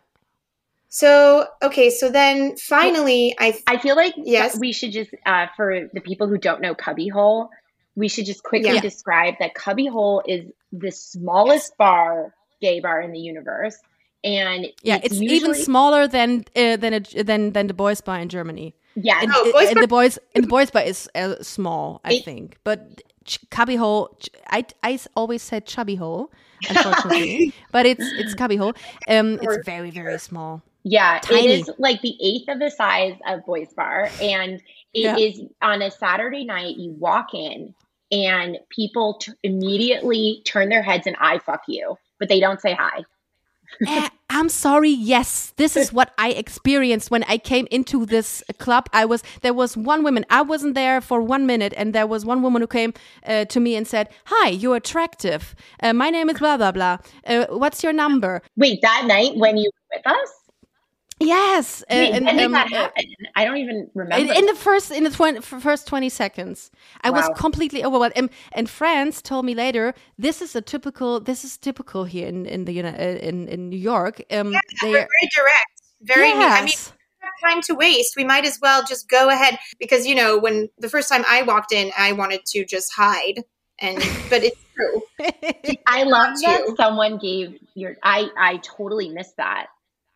[0.90, 4.58] So okay, so then finally, I I feel like Yes.
[4.60, 7.50] we should just, uh, for the people who don't know Cubbyhole,
[7.96, 8.82] we should just quickly Yeah.
[8.82, 13.78] describe that Cubbyhole is the smallest bar, gay bar in the universe,
[14.24, 15.00] and Yeah.
[15.04, 18.76] It's, even usually- smaller than uh, than a, than than the boys' bar in Germany.
[18.96, 22.02] Yeah, And, Oh, boys' and bar- the boys and the boys' bar is uh, small,
[22.04, 22.58] I It- think.
[22.64, 26.30] But ch- cubby hole, ch- I I s- always said chubby hole,
[26.70, 28.74] unfortunately, but it's it's cubby hole.
[29.08, 30.62] Um, it's very very small.
[30.84, 31.46] Yeah, Tiny.
[31.46, 34.62] it is like the eighth of the size of Boys Bar, and
[34.94, 35.46] it is Yeah.
[35.62, 36.78] on a Saturday night.
[36.78, 37.74] You walk in,
[38.12, 42.74] and people t- immediately turn their heads and I fuck you, but they don't say
[42.74, 43.04] hi.
[43.88, 44.90] Eh, I'm sorry.
[44.90, 48.88] Yes, this is what I experienced when I came into this club.
[48.92, 50.26] I was there was one woman.
[50.30, 52.94] I wasn't there for one minute, and there was one woman who came
[53.26, 55.56] uh, to me and said, "Hi, you're attractive.
[55.82, 56.98] Uh, my name is blah blah blah.
[57.26, 60.30] Uh, what's your number?" Wait, that night when you were with us,
[61.22, 63.06] Yes, Wait, and, when did um, that uh, happen?
[63.36, 64.34] I don't even remember.
[64.34, 68.30] in the first in the twen- f- first 20 seconds i was completely overwhelmed and,
[68.54, 72.66] and friends told me later this is a typical this is typical here in in
[72.66, 76.28] the Uni- uh, in in new york um we're they very direct, very.
[76.28, 76.38] Yes.
[76.40, 76.94] I mean, yes.
[76.94, 78.14] we don't have time to waste.
[78.16, 81.44] We might as well just go ahead because you know when the first time I
[81.44, 83.44] walked in, I wanted to just hide,
[83.80, 83.98] and
[84.30, 85.02] but it's true.
[85.88, 87.96] I love Not that someone gave your.
[88.04, 89.68] I I totally missed that.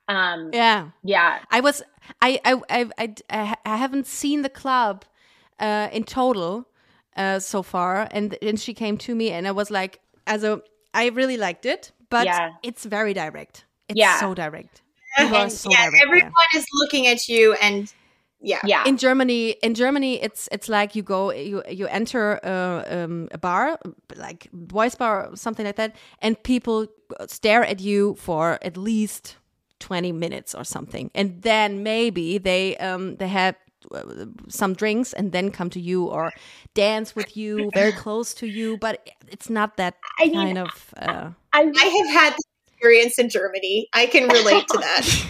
[0.08, 1.82] Um, yeah yeah, i was
[2.22, 2.90] i i i
[3.30, 5.04] i, I haven't seen the club
[5.60, 6.68] uh in total
[7.18, 10.62] uh so far and then she came to me and i was like as a
[10.94, 12.52] I really liked it but Yeah.
[12.62, 14.20] it's very direct it's Yeah.
[14.20, 14.82] so direct
[15.18, 16.08] And- so yeah, direct there.
[16.08, 17.92] everyone is looking at you, and
[18.42, 18.84] yeah, yeah.
[18.86, 23.38] in Germany, in Germany, it's it's like you go, you you enter uh, um, a
[23.38, 23.80] bar,
[24.16, 26.88] like boys bar, or something like that, and people
[27.28, 29.38] stare at you for at least
[29.80, 33.56] twenty minutes or something, and then maybe they um they have
[33.94, 36.32] uh, some drinks and then come to you or
[36.74, 40.94] dance with you very close to you, but it's not that I mean, kind of.
[40.98, 43.88] Uh, I, I have had this experience in Germany.
[43.94, 45.26] I can relate to that.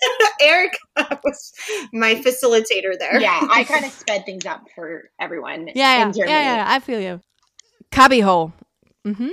[0.40, 0.78] Eric
[1.24, 1.52] was
[1.92, 3.20] my facilitator there.
[3.20, 5.68] yeah, I kind of sped things up for everyone.
[5.68, 6.30] yeah, yeah, Germany.
[6.30, 7.20] yeah, yeah, I feel you.
[7.90, 8.52] Cubbyhole.
[9.06, 9.28] Mm-hmm.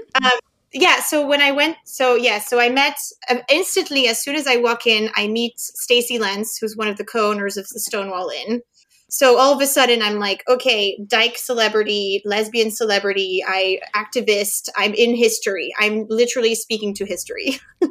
[0.75, 2.97] Yeah so when i went so yeah so i met
[3.29, 6.97] um, instantly as soon as i walk in i meet Stacy Lentz who's one of
[6.97, 8.61] the co-owners of the stonewall inn.
[9.09, 14.93] So all of a sudden i'm like okay dyke celebrity lesbian celebrity i activist i'm
[14.93, 15.73] in history.
[15.79, 17.59] I'm literally speaking to history.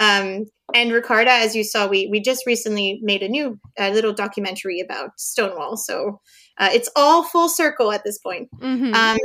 [0.00, 0.44] Um,
[0.76, 4.78] and ricarda as you saw we we just recently made a new uh, little documentary
[4.78, 5.76] about stonewall.
[5.76, 6.20] So
[6.56, 8.48] uh, it's all full circle at this point.
[8.60, 8.94] Mm-hmm.
[8.94, 9.18] um,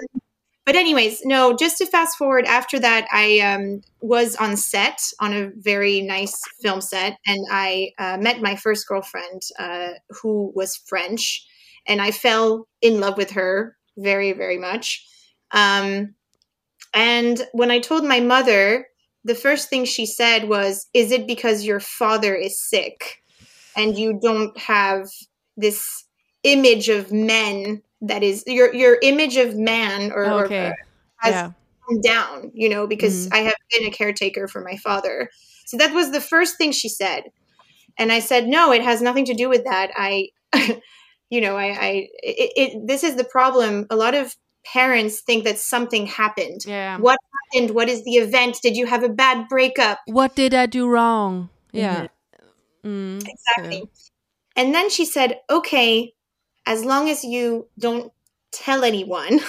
[0.66, 1.56] but anyways, no.
[1.56, 6.40] Just to fast forward, after that, I um, was on set on a very nice
[6.62, 9.90] film set, and I uh, met my first girlfriend, uh,
[10.22, 11.46] who was French,
[11.88, 15.06] and I fell in love with her very, very much.
[15.52, 16.16] Um,
[16.94, 18.88] and when I told my mother,
[19.24, 23.22] the first thing she said was, "Is it because your father is sick,
[23.76, 25.10] and you don't have
[25.58, 26.06] this
[26.44, 30.72] image of men?" That is your your image of man or, or Okay.
[31.20, 31.52] has Yeah.
[31.88, 33.34] come down, you know, because Mhm.
[33.34, 35.30] I have been a caretaker for my father.
[35.66, 37.24] So that was the first thing she said.
[37.98, 39.92] And I said, no, it has nothing to do with that.
[39.96, 40.30] I,
[41.30, 43.86] you know, I, I, it, it, this is the problem.
[43.90, 44.36] A lot of
[44.66, 46.62] parents think that something happened.
[46.66, 46.98] Yeah.
[46.98, 47.20] What
[47.54, 47.76] happened?
[47.76, 48.60] What is the event?
[48.62, 50.00] Did you have a bad breakup?
[50.08, 51.50] What did I do wrong?
[51.72, 52.08] Yeah.
[52.86, 53.90] Mm, Exactly.
[54.56, 56.14] And then she said, okay,
[56.66, 58.12] as long as you don't
[58.52, 59.40] tell anyone.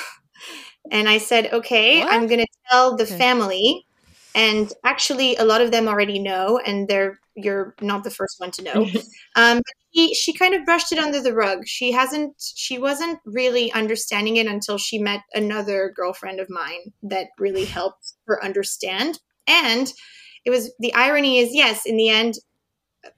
[0.90, 2.12] And I said, okay, What?
[2.12, 3.16] I'm going to tell the Okay.
[3.16, 3.87] family.
[4.35, 8.50] And actually, a lot of them already know, and they're you're not the first one
[8.53, 8.87] to know.
[9.37, 9.61] um,
[9.94, 11.61] she she kind of brushed it under the rug.
[11.66, 12.35] She hasn't.
[12.57, 18.14] She wasn't really understanding it until she met another girlfriend of mine that really helped
[18.27, 19.20] her understand.
[19.46, 19.92] And
[20.44, 22.35] it was the irony is yes, in the end,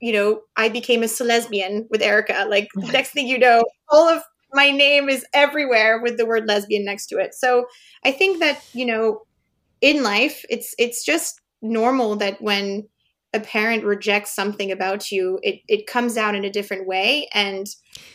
[0.01, 2.47] you know, I became a lesbian with Erica.
[2.49, 4.23] Like next thing you know, all of
[4.53, 7.35] my name is everywhere with the word lesbian next to it.
[7.35, 7.67] So
[8.05, 9.23] I think that, you know,
[9.81, 12.89] in life, it's it's just normal that when
[13.35, 17.29] a parent rejects something about you, it, it comes out in a different way.
[17.35, 17.67] And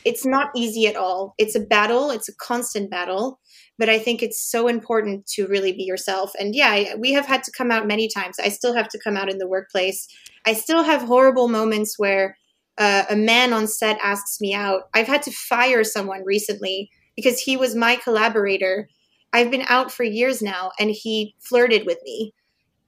[0.03, 1.35] it's not easy at all.
[1.37, 3.39] It's a battle, it's a constant battle.
[3.81, 6.33] But I think it's so important to really be yourself.
[6.39, 8.37] And yeah, we have had to come out many times.
[8.39, 10.07] I still have to come out in the workplace.
[10.45, 12.37] I still have horrible moments where
[12.77, 14.81] uh, a man on set asks me out.
[14.93, 18.87] I've had to fire someone recently because he was my collaborator.
[19.33, 22.35] I've been out for years now and he flirted with me.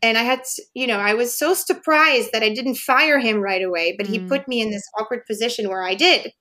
[0.03, 3.37] And I had, to, you know, I was so surprised that I didn't fire him
[3.41, 4.27] right away, but he Mm.
[4.27, 6.33] put me in this awkward position where I did.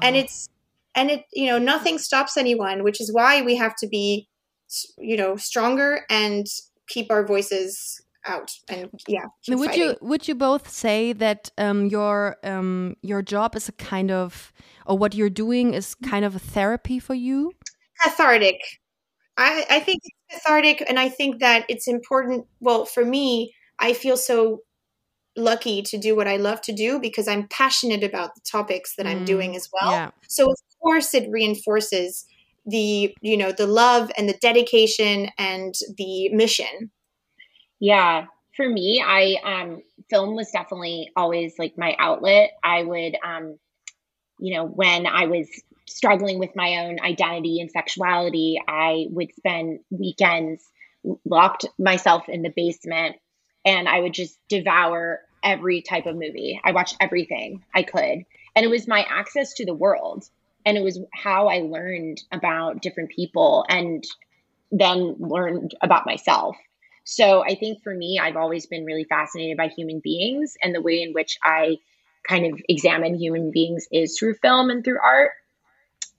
[0.00, 0.20] And Oh.
[0.20, 0.48] it's,
[0.94, 4.28] and it, you know, nothing stops anyone, which is why we have to be,
[4.98, 6.46] you know, stronger and
[6.88, 8.50] keep our voices out.
[8.68, 9.26] And yeah.
[9.48, 9.82] would fighting.
[9.82, 14.52] you would you both say that um, your um, your job is a kind of
[14.86, 17.52] or what you're doing is kind of a therapy for you?
[18.02, 18.58] cathartic.
[19.36, 22.46] I, I think it's cathartic, and I think that it's important.
[22.60, 24.60] Well, for me, I feel so
[25.36, 29.06] lucky to do what I love to do because I'm passionate about the topics that
[29.06, 29.92] I'm Mm, doing as well.
[29.92, 30.10] yeah.
[30.28, 32.26] So of course, it reinforces
[32.64, 36.90] the you know the love and the dedication and the mission.
[37.80, 42.50] Yeah, for me, I um film was definitely always like my outlet.
[42.62, 43.58] I would um
[44.38, 45.48] you know, when I was
[45.86, 50.68] struggling with my own identity and sexuality, I would spend weekends
[51.24, 53.16] locked myself in the basement
[53.64, 56.60] and I would just devour every type of movie.
[56.64, 58.24] I watched everything I could.
[58.54, 60.28] And it was my access to the world.
[60.64, 64.04] And it was how I learned about different people and
[64.70, 66.56] then learned about myself.
[67.04, 70.80] So I think for me, I've always been really fascinated by human beings and the
[70.80, 71.78] way in which I
[72.26, 75.32] kind of examine human beings is through film and through art.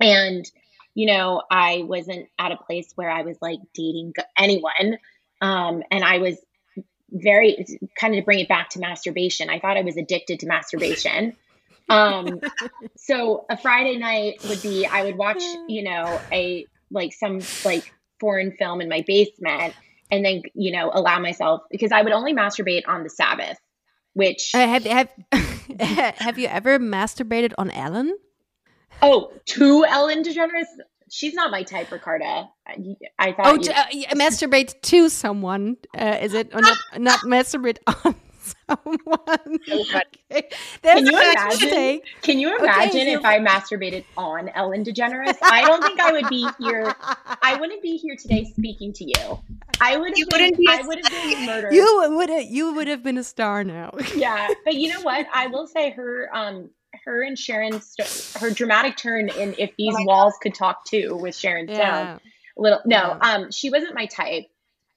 [0.02, 0.50] And,
[0.94, 4.98] you know, I wasn't at a place where I was like dating anyone.
[5.42, 6.38] Um, and I was
[7.10, 9.50] very kind of to bring it back to masturbation.
[9.50, 11.38] I thought I was addicted to masturbation.
[11.90, 12.40] Um,
[12.98, 17.92] so a Friday night would be I would watch, you know, a like some like
[18.20, 19.74] foreign film in my basement
[20.12, 23.58] and then, you know, allow myself because I would only masturbate on the Sabbath,
[24.14, 25.10] which Uh, have have
[26.20, 28.18] have you ever masturbated on Ellen?
[29.02, 30.66] oh, to Ellen DeGeneres,
[31.10, 32.48] she's not my type, Ricarda.
[32.68, 35.78] I, I thought Oh, you- to, uh, yeah, masturbate to someone.
[35.98, 36.78] Uh, is it or not?
[36.98, 38.16] Not masturbate on
[38.68, 39.60] someone.
[39.72, 40.50] Okay.
[40.82, 41.60] There's Can you imagine?
[41.68, 42.04] mistake.
[42.22, 45.38] Can you Okay, imagine you- if I masturbated on Ellen DeGeneres?
[45.44, 46.94] I don't think I would be here.
[47.42, 49.40] I wouldn't be here today speaking to you.
[49.82, 51.74] I would You have been, wouldn't be a I would have been murdered.
[51.74, 53.92] You would have you would have been a star now.
[54.16, 55.26] yeah, but you know what?
[55.34, 56.70] I will say her um
[57.06, 61.36] her and Sharon Sto- her dramatic turn in If These Walls Could Talk Too with
[61.36, 61.78] Sharon Stone.
[61.78, 62.20] Yeah.
[62.56, 63.18] Little no, Yeah.
[63.22, 64.46] um she wasn't my type.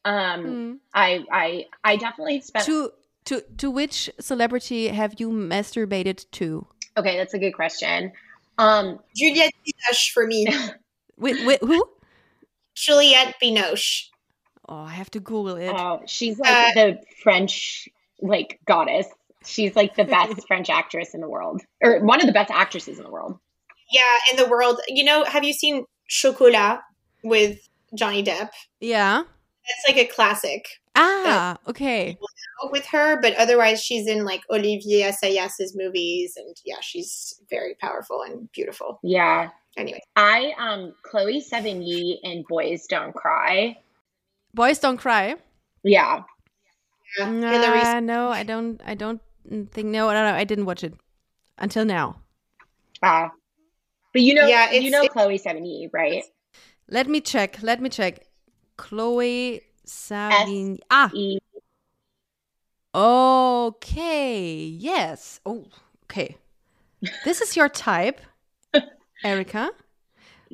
[0.04, 0.78] Um Mm.
[0.94, 2.92] I I I definitely spent To
[3.26, 6.66] to to which celebrity have you masturbated to?
[6.96, 8.12] Okay, that's a good question.
[8.58, 10.46] Um Juliette Binoche for me.
[11.18, 11.88] With, with who?
[12.74, 14.08] Juliette Binoche.
[14.68, 15.70] Oh, I have to Google it.
[15.74, 17.88] Oh, she's like the French
[18.20, 19.06] like goddess.
[19.42, 22.98] She's like the best French actress in the world, or one of the best actresses
[22.98, 23.38] in the world.
[23.90, 24.78] Yeah, in the world.
[24.88, 26.80] You know, have you seen Chocolat
[27.24, 28.50] with Johnny Depp?
[28.80, 29.22] yeah.
[29.68, 32.16] That's like a classic Ah, okay.
[32.70, 38.22] With her, but otherwise she's in like Olivier Assayas's movies and yeah, she's very powerful
[38.22, 38.98] and beautiful.
[39.02, 43.76] Yeah, Anyway, I um Chloe Sevigny in Boys Don't Cry.
[44.54, 45.36] Boys don't cry.
[45.82, 46.22] Yeah,
[47.18, 48.80] yeah, Hilary Nah, no, I don't.
[48.84, 49.88] I don't think.
[49.88, 50.34] No, no, no.
[50.34, 50.94] I didn't watch it
[51.58, 52.22] until now.
[53.02, 53.28] uh,
[54.14, 56.24] but you know, Yeah, you know Chloe Sevigny, right?
[56.88, 57.58] Let me check.
[57.62, 58.26] Let me check.
[58.78, 60.78] Chloe Sevigny.
[60.90, 61.10] Ah.
[62.96, 64.40] Okay.
[64.40, 65.40] Yes.
[65.44, 65.66] Oh,
[66.04, 66.38] okay.
[67.26, 68.22] This is your type,
[69.24, 69.70] Erica.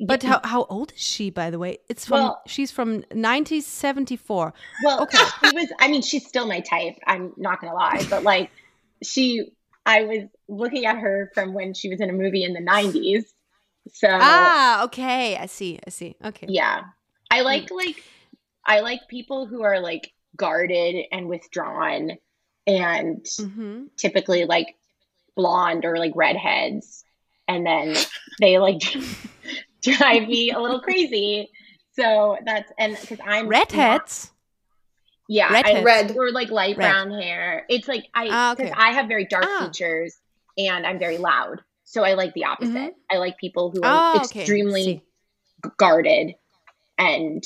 [0.05, 1.77] But how, how old is she, by the way?
[1.87, 4.53] It's from well, she's from 1974.
[4.83, 5.17] Well, okay.
[5.45, 5.71] She was.
[5.79, 6.95] I mean, she's still my type.
[7.07, 8.51] I'm not gonna lie, but like,
[9.01, 9.53] she.
[9.85, 13.25] I was looking at her from when she was in a movie in the 90s.
[13.91, 15.37] So ah, okay.
[15.37, 15.79] I see.
[15.85, 16.15] I see.
[16.23, 16.47] Okay.
[16.49, 16.83] Yeah,
[17.29, 17.77] I like mm.
[17.77, 18.03] like
[18.65, 22.17] I like people who are like guarded and withdrawn
[22.65, 23.85] and mm-hmm.
[23.97, 24.75] typically like
[25.35, 27.03] blonde or like redheads
[27.47, 27.95] and then
[28.39, 28.81] they like
[29.81, 31.49] drive me a little crazy
[31.95, 34.31] so that's and because i'm redheads
[35.27, 35.79] yeah redheads.
[35.79, 36.91] I, red or like light red.
[36.91, 38.71] brown hair it's like i because ah, okay.
[38.75, 39.65] i have very dark ah.
[39.65, 40.17] features
[40.57, 42.99] and i'm very loud so i like the opposite mm-hmm.
[43.09, 45.03] i like people who are oh, extremely
[45.65, 45.73] okay.
[45.77, 46.35] guarded
[46.97, 47.43] and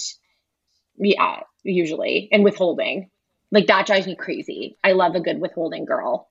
[0.97, 3.10] yeah usually and withholding
[3.52, 4.78] like that drives me crazy.
[4.84, 6.30] I love a good withholding girl.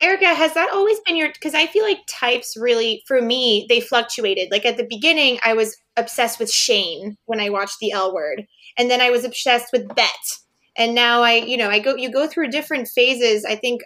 [0.00, 3.80] Erica, has that always been your because I feel like types really for me they
[3.80, 4.50] fluctuated.
[4.50, 8.46] Like at the beginning I was obsessed with Shane when I watched the L word.
[8.76, 10.12] And then I was obsessed with Bette.
[10.76, 13.44] And now I, you know, I go you go through different phases.
[13.44, 13.82] I think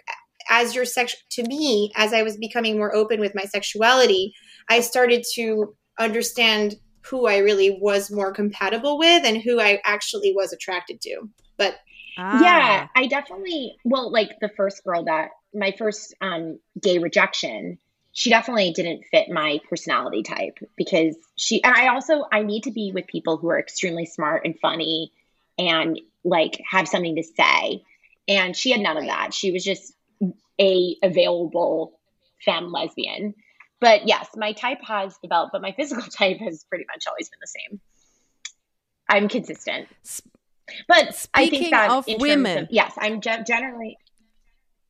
[0.49, 4.33] as your sex to me as I was becoming more open with my sexuality,
[4.69, 10.33] I started to understand who I really was more compatible with and who I actually
[10.35, 11.29] was attracted to.
[11.57, 11.75] But
[12.17, 12.41] Ah.
[12.41, 17.79] Yeah, I definitely well, like the first girl that my first um gay rejection,
[18.11, 22.71] she definitely didn't fit my personality type because she and I also I need to
[22.71, 25.11] be with people who are extremely smart and funny
[25.57, 27.83] and like have something to say.
[28.27, 29.33] And she had none of that.
[29.33, 29.93] She was just
[30.59, 31.99] a available
[32.45, 33.33] femme lesbian.
[33.79, 37.39] But yes, my type has developed, but my physical type has pretty much always been
[37.41, 37.81] the same.
[39.09, 39.87] I'm consistent.
[40.87, 43.97] But Speaking I think that of women, of, yes, I'm ge- generally.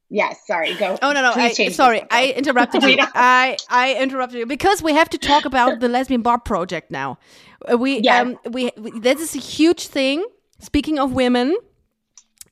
[0.10, 0.76] Yes, sorry.
[0.76, 0.98] Go.
[1.02, 1.32] Oh no, no.
[1.36, 2.98] I, sorry, I interrupted you.
[3.00, 7.18] I I interrupted you because we have to talk about the lesbian bar project now.
[7.72, 8.22] Uh, we yes.
[8.22, 10.24] um we, we this is a huge thing.
[10.60, 11.58] Speaking of women,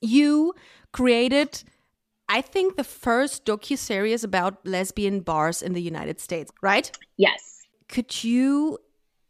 [0.00, 0.54] you
[0.90, 1.62] created
[2.28, 6.90] I think the first docu series about lesbian bars in the United States, right?
[7.16, 7.66] Yes.
[7.88, 8.78] Could you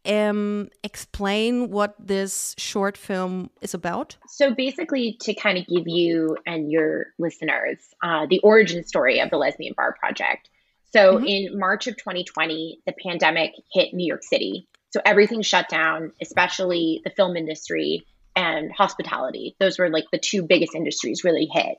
[0.05, 4.17] um, explain what this short film is about?
[4.27, 9.29] So, basically, to kind of give you and your listeners uh, the origin story of
[9.29, 10.49] the Lesbian Bar Project.
[10.91, 11.25] So, mm-hmm.
[11.25, 14.67] in March of 2020, the pandemic hit New York City.
[14.91, 19.55] So, everything shut down, especially the film industry and hospitality.
[19.59, 21.77] Those were like the two biggest industries really hit.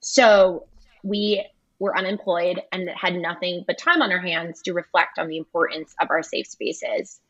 [0.00, 0.66] So,
[1.02, 1.44] we
[1.78, 5.94] were unemployed and had nothing but time on our hands to reflect on the importance
[6.00, 7.20] of our safe spaces.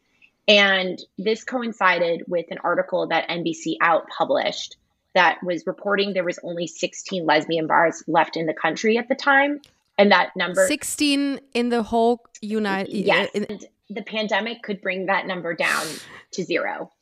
[0.49, 4.77] And this coincided with an article that NBC Out published
[5.15, 9.15] that was reporting there was only 16 lesbian bars left in the country at the
[9.15, 9.61] time.
[9.99, 13.29] And that number 16 in the whole United Yes.
[13.35, 15.87] and the pandemic could bring that number down
[16.33, 16.93] to zero.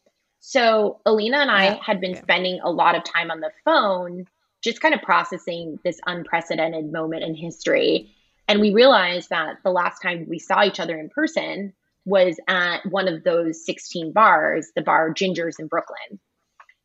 [0.40, 4.26] So Elina and I had been spending a lot of time on the phone
[4.62, 8.14] just kind of processing this unprecedented moment in history.
[8.48, 11.72] And we realized that the last time we saw each other in person
[12.07, 16.21] was at one of those 16 bars, the bar Ginger's in Brooklyn.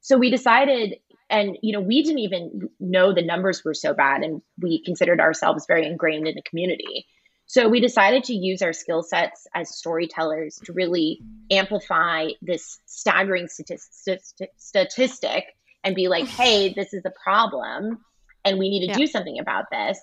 [0.01, 0.95] So we decided,
[1.29, 5.21] and you know, we didn't even know the numbers were so bad, and we considered
[5.21, 7.05] ourselves very ingrained in the community.
[7.45, 13.47] So we decided to use our skill sets as storytellers to really amplify this staggering
[13.47, 15.45] statistic
[15.83, 17.99] and be like, hey, this is a problem,
[18.43, 18.97] and we need to yeah.
[18.97, 19.99] do something about this.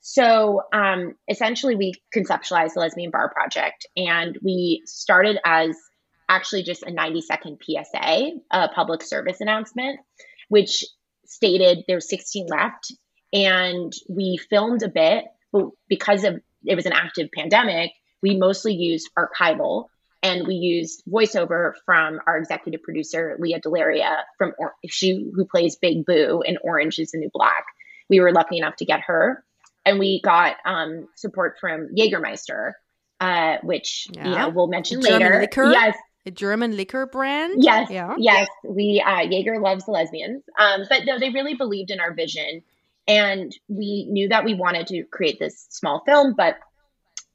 [0.00, 5.76] So um, essentially, we conceptualized the Lesbian Bar Project, and we started as
[6.28, 10.00] actually just a 90 second PSA, a public service announcement,
[10.48, 10.84] which
[11.26, 12.92] stated there's 16 left.
[13.32, 18.74] And we filmed a bit, but because of it was an active pandemic, we mostly
[18.74, 19.86] used archival
[20.22, 25.76] and we used voiceover from our executive producer Lea DeLaria from or- she who plays
[25.76, 27.64] Big Boo in Orange is the New Black.
[28.08, 29.44] We were lucky enough to get her
[29.84, 32.72] and we got um, support from Jägermeister,
[33.20, 34.28] uh, which yeah.
[34.28, 35.40] you know we'll mention later.
[35.40, 35.70] Liquor?
[35.70, 35.96] Yes,
[36.26, 37.62] a German liquor brand.
[37.62, 38.14] Yes, yeah.
[38.18, 38.48] yes.
[38.64, 42.62] We uh, Jaeger loves the lesbians, um, but no, they really believed in our vision,
[43.08, 46.58] and we knew that we wanted to create this small film, but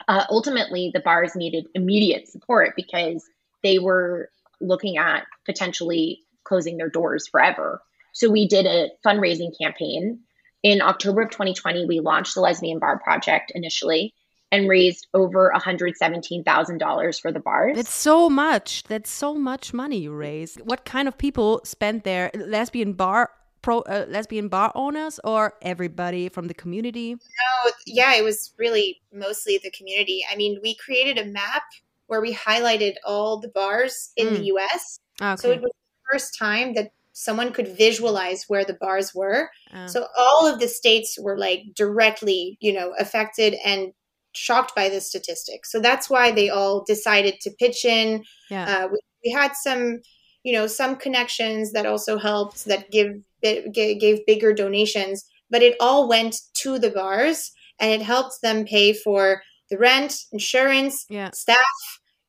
[0.07, 3.23] uh, ultimately the bars needed immediate support because
[3.63, 4.29] they were
[4.61, 7.81] looking at potentially closing their doors forever.
[8.13, 10.19] So we did a fundraising campaign
[10.65, 14.13] in October of 2020, we launched the Lesbian Bar Project initially.
[14.51, 17.75] and raised over $117,000 for the bars.
[17.75, 18.83] That's so much.
[18.83, 20.55] That's so much money you raise.
[20.63, 23.31] What kind of people spend their lesbian bar
[23.63, 27.15] pro uh, lesbian bar owners or everybody from the community?
[27.15, 30.23] No, yeah, it was really mostly the community.
[30.31, 31.63] I mean, we created a map
[32.05, 34.37] where we highlighted all the bars in mm.
[34.37, 34.99] the US.
[35.19, 35.41] Okay.
[35.41, 39.49] So it was the first time that someone could visualize where the bars were.
[39.73, 39.87] Oh.
[39.87, 43.93] So all of the states were like directly, you know, affected and
[44.33, 45.65] shocked by this statistic.
[45.65, 48.25] So that's why they all decided to pitch in.
[48.49, 48.65] Yeah.
[48.65, 50.01] Uh, we, we, had some,
[50.43, 56.09] you know, some connections that also helped that give gave bigger donations, but it all
[56.09, 61.29] went to the bars and it helped them pay for the rent, insurance, yeah.
[61.33, 61.57] staff.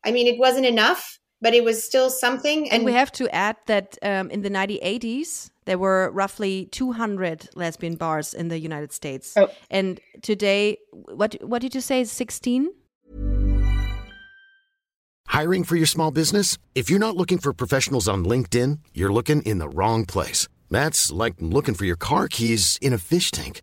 [0.05, 2.65] I mean, it wasn't enough, but it was still something.
[2.65, 7.51] And, and we have to add that um, in the 1980s, there were roughly 200
[7.55, 9.35] lesbian bars in the United States.
[9.37, 9.51] Oh.
[9.71, 12.71] And today, what, what did you say, 16?
[15.27, 16.57] Hiring for your small business?
[16.75, 20.49] If you're not looking for professionals on LinkedIn, you're looking in the wrong place.
[20.71, 23.63] That's like looking for your car keys in a fish tank.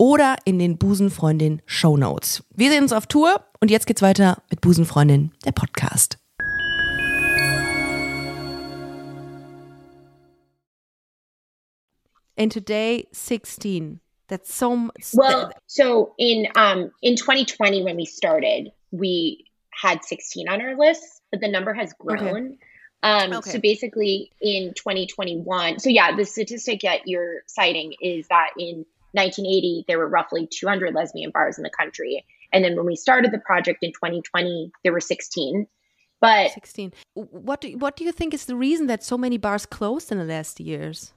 [0.00, 2.42] oder in den Busenfreundin Show Notes.
[2.56, 6.16] Wir sehen uns auf Tour und jetzt geht's weiter mit Busenfreundin, der Podcast.
[12.38, 14.00] And today 16.
[14.28, 20.62] That's so Well, so in um in 2020 when we started, we had 16 on
[20.62, 22.20] our list, but the number has grown.
[22.22, 22.58] Okay.
[23.02, 23.50] Um, okay.
[23.50, 29.84] So basically, in 2021, so yeah, the statistic that you're citing is that in 1980,
[29.88, 32.24] there were roughly 200 lesbian bars in the country.
[32.52, 35.66] And then when we started the project in 2020, there were 16.
[36.20, 36.92] But 16.
[37.14, 40.18] What do, what do you think is the reason that so many bars closed in
[40.18, 41.12] the last years?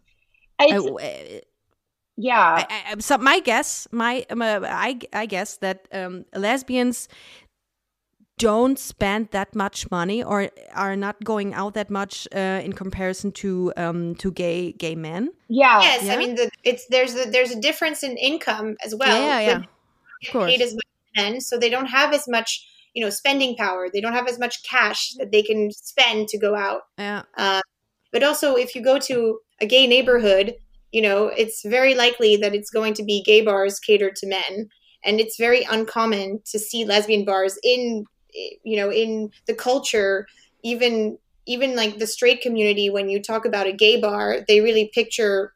[0.59, 1.39] I, uh,
[2.15, 2.65] yeah.
[2.69, 7.09] I, I, so my guess, my, I, I guess that um, lesbians
[8.37, 13.31] don't spend that much money or are not going out that much uh, in comparison
[13.31, 15.29] to um, to gay gay men.
[15.49, 15.81] Yeah.
[15.81, 16.13] Yes, yeah?
[16.13, 19.17] I mean the, it's there's a, there's a difference in income as well.
[19.17, 19.57] Yeah, yeah, yeah.
[19.57, 20.51] Of course.
[20.51, 20.83] Paid as much
[21.15, 23.87] men, so they don't have as much you know spending power.
[23.91, 26.81] They don't have as much cash that they can spend to go out.
[26.97, 27.23] Yeah.
[27.37, 27.61] Uh,
[28.11, 30.55] but also, if you go to a gay neighborhood,
[30.91, 34.69] you know it's very likely that it's going to be gay bars catered to men
[35.03, 40.27] and it's very uncommon to see lesbian bars in you know in the culture
[40.63, 44.89] even even like the straight community when you talk about a gay bar they really
[44.93, 45.53] picture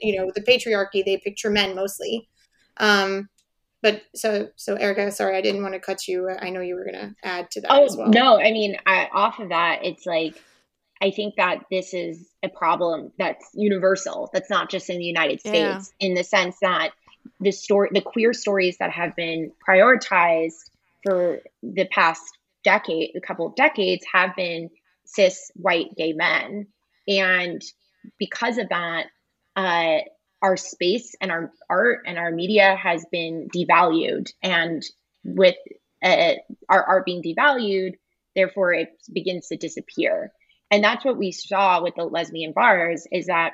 [0.00, 2.28] you know the patriarchy they picture men mostly
[2.78, 3.28] um
[3.82, 6.84] but so so erica sorry i didn't want to cut you i know you were
[6.84, 8.08] going to add to that oh as well.
[8.08, 10.40] no i mean I, off of that it's like
[11.00, 15.40] i think that this is a problem that's universal that's not just in the united
[15.40, 16.06] states yeah.
[16.08, 16.92] in the sense that
[17.40, 20.70] the story the queer stories that have been prioritized
[21.04, 22.22] for the past
[22.64, 24.70] decade, a couple of decades, have been
[25.04, 26.66] cis white gay men.
[27.06, 27.62] And
[28.18, 29.06] because of that,
[29.56, 29.98] uh,
[30.42, 34.28] our space and our art and our media has been devalued.
[34.42, 34.82] And
[35.24, 35.56] with
[36.04, 36.34] uh,
[36.68, 37.94] our art being devalued,
[38.36, 40.32] therefore it begins to disappear.
[40.70, 43.52] And that's what we saw with the lesbian bars is that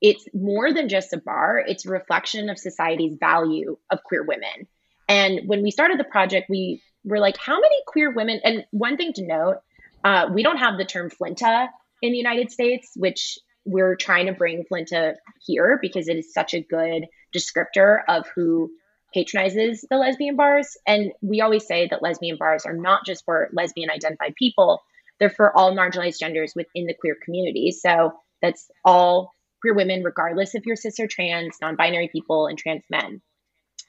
[0.00, 4.68] it's more than just a bar, it's a reflection of society's value of queer women.
[5.08, 8.40] And when we started the project, we were like, how many queer women?
[8.44, 9.56] And one thing to note,
[10.04, 11.68] uh, we don't have the term Flinta
[12.02, 16.54] in the United States, which we're trying to bring Flinta here because it is such
[16.54, 18.70] a good descriptor of who
[19.12, 20.76] patronizes the lesbian bars.
[20.86, 24.82] And we always say that lesbian bars are not just for lesbian identified people,
[25.18, 27.70] they're for all marginalized genders within the queer community.
[27.70, 32.58] So that's all queer women, regardless if you're cis or trans, non binary people, and
[32.58, 33.22] trans men.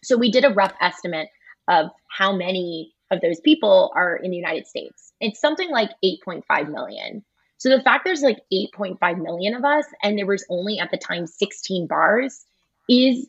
[0.06, 1.30] So we did a rough estimate
[1.68, 5.14] of how many of those people are in the United States.
[5.20, 7.24] It's something like 8.5 million.
[7.58, 10.98] So the fact there's like 8.5 million of us and there was only at the
[10.98, 12.46] time 16 bars
[12.90, 13.28] is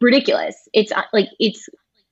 [0.00, 0.56] ridiculous.
[0.72, 1.68] It's uh, like it's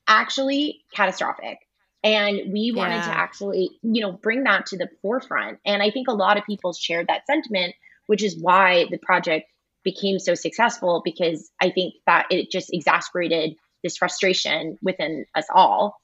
[0.06, 1.58] actually catastrophic.
[2.04, 3.06] And we wanted yeah.
[3.06, 5.58] to actually, you know, bring that to the forefront.
[5.64, 7.74] And I think a lot of people shared that sentiment,
[8.06, 9.46] which is why the project
[9.84, 15.96] became so successful because I think that it just exasperated this frustration within us all.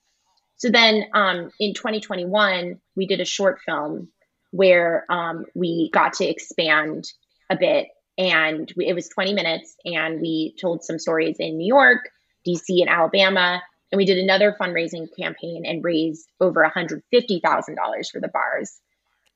[0.57, 4.09] So then um, in 2021, we did a short film
[4.51, 7.05] where um, we got to expand
[7.51, 7.89] a bit.
[8.17, 12.11] And we, it was 20 minutes, and we told some stories in New York,
[12.47, 13.63] DC, and Alabama.
[13.93, 18.77] And we did another fundraising campaign and raised over $150,000 for the bars.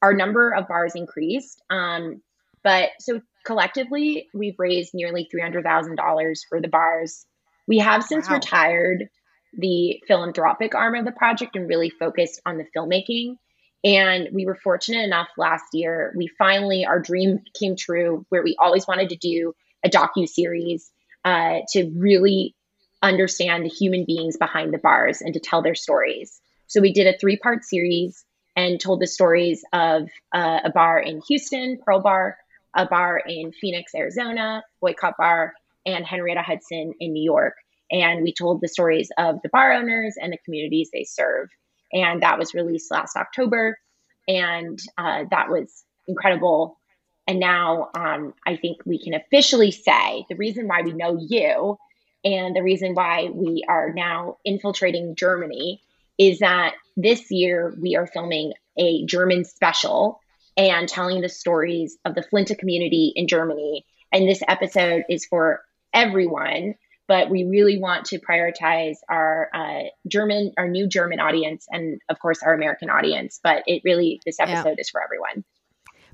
[0.03, 1.63] Our number of bars increased.
[1.71, 2.23] Um,
[2.65, 7.25] but so collectively, we've raised nearly $300,000 for the bars.
[7.67, 8.35] We have since wow.
[8.35, 9.09] retired
[9.57, 13.37] the philanthropic arm of the project and really focused on the filmmaking.
[13.85, 18.57] And we were fortunate enough last year, we finally, our dream came true where we
[18.59, 19.55] always wanted to do
[19.85, 20.91] a docu series
[21.25, 22.55] uh, to really
[23.03, 26.41] understand the human beings behind the bars and to tell their stories.
[26.69, 31.01] So we did a three part series and told the stories of uh, a bar
[31.01, 32.37] in Houston, Pearl Bar,
[32.75, 35.55] a bar in Phoenix, Arizona, Boycott Bar,
[35.87, 37.55] and Henrietta Hudson in New York.
[37.91, 41.49] And we told the stories of the bar owners and the communities they serve
[41.93, 43.79] and that was released last October,
[44.27, 46.79] and uh, that was incredible.
[47.27, 51.79] And now um, I think we can officially say the reason why we know you
[52.25, 55.81] and the reason why we are now infiltrating Germany
[56.19, 60.21] is that this year we are filming a German special
[60.57, 63.85] and telling the stories of the Flinta community in Germany.
[64.13, 65.63] And this episode is for
[65.95, 66.75] everyone
[67.09, 72.19] but we really want to prioritize our uh, German, our new German audience, and of
[72.19, 73.39] course our American audience.
[73.43, 74.75] But it really, this episode yeah.
[74.79, 75.45] is for everyone.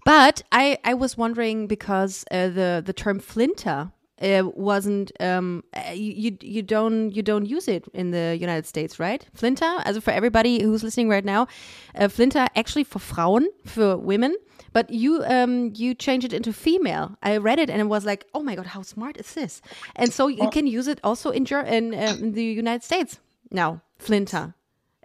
[0.05, 5.93] But I, I was wondering because uh, the the term flinta uh, wasn't um, uh,
[5.93, 9.27] you you don't you don't use it in the United States, right?
[9.37, 11.47] Flinta, also for everybody who's listening right now,
[11.95, 14.37] uh, Flinta actually for Frauen, for women
[14.73, 17.17] but you um you change it into female.
[17.23, 19.61] I read it and it was like, oh my god, how smart is this?
[19.97, 23.19] And so you can use it also in Ger- in, um, in the United States
[23.51, 23.83] now.
[23.99, 24.55] Flinta.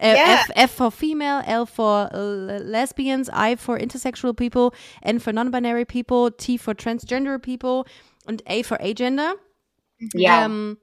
[0.01, 0.43] Uh, yeah.
[0.47, 5.85] F, F, for female, L for uh, lesbians, I for intersexual people, N for non-binary
[5.85, 7.87] people, T for transgender people,
[8.27, 9.35] and A for agender.
[10.13, 10.45] Yeah.
[10.45, 10.77] Um,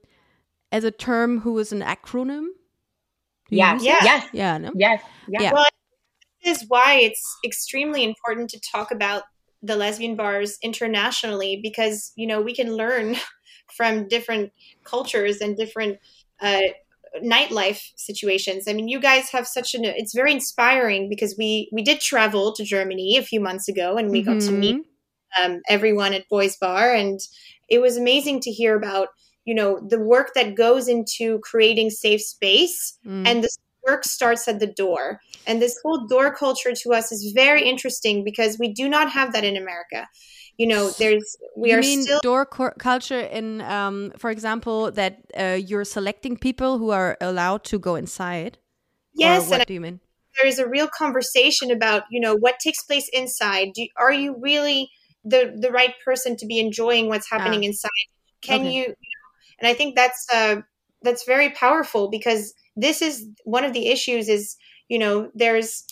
[0.71, 2.47] as a term who is an acronym.
[3.49, 3.77] Yeah.
[3.81, 3.99] Yeah.
[4.03, 4.27] Yes.
[4.33, 4.57] Yeah.
[4.57, 4.71] No?
[4.75, 5.01] Yes.
[5.27, 5.41] Yeah.
[5.41, 5.53] yeah.
[5.53, 5.65] Well,
[6.43, 9.23] this is why it's extremely important to talk about
[9.61, 13.15] the lesbian bars internationally because you know we can learn
[13.75, 14.51] from different
[14.83, 15.99] cultures and different
[16.41, 16.61] uh,
[17.23, 18.65] nightlife situations.
[18.67, 22.53] I mean, you guys have such an it's very inspiring because we we did travel
[22.53, 24.39] to Germany a few months ago and we mm-hmm.
[24.39, 24.90] got to meet mm-hmm.
[25.39, 27.19] Um, everyone at Boys Bar and
[27.69, 29.09] it was amazing to hear about
[29.45, 33.27] you know the work that goes into creating safe space mm.
[33.27, 33.49] and the
[33.85, 35.21] work starts at the door.
[35.47, 39.33] And this whole door culture to us is very interesting because we do not have
[39.33, 40.07] that in America.
[40.57, 45.23] You know, there's we you are mean still door culture in, um, for example, that
[45.37, 48.57] uh, you're selecting people who are allowed to go inside.
[49.13, 49.99] Yes, or what do you mean?
[50.37, 53.69] There is a real conversation about you know what takes place inside.
[53.73, 54.91] Do, are you really
[55.23, 57.89] the the right person to be enjoying what's happening inside?
[58.41, 58.71] Can okay.
[58.71, 60.61] you, you know, and I think that's uh,
[61.01, 64.55] that's very powerful because this is one of the issues is
[64.87, 65.85] you know there's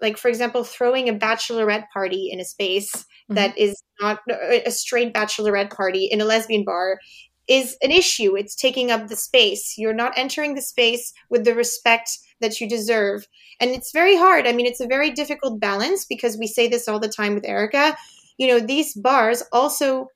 [0.00, 3.34] like for example throwing a bachelorette party in a space mm-hmm.
[3.34, 6.98] that is not a straight bachelorette party in a lesbian bar
[7.48, 11.54] is an issue it's taking up the space you're not entering the space with the
[11.54, 13.26] respect that you deserve
[13.60, 16.88] and it's very hard i mean it's a very difficult balance because we say this
[16.88, 17.96] all the time with erica
[18.38, 20.08] you know these bars also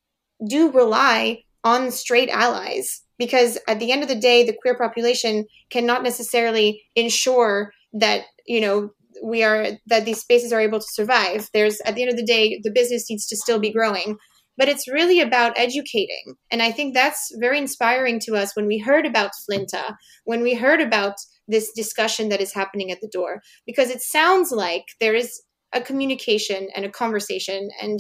[0.49, 5.45] do rely on straight allies because at the end of the day the queer population
[5.71, 8.91] cannot necessarily ensure that you know
[9.23, 11.49] we are that these spaces are able to survive.
[11.53, 14.17] There's at the end of the day the business needs to still be growing.
[14.57, 16.35] But it's really about educating.
[16.51, 19.95] And i think that's very inspiring to us when we heard about flinta
[20.25, 21.15] when we heard about
[21.49, 25.41] this discussion that is happening at the door because it sounds like there is
[25.73, 27.99] a communication and a conversation and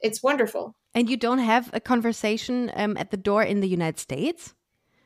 [0.00, 3.98] it's wonderful and you don't have a conversation um, at the door in the United
[3.98, 4.54] States?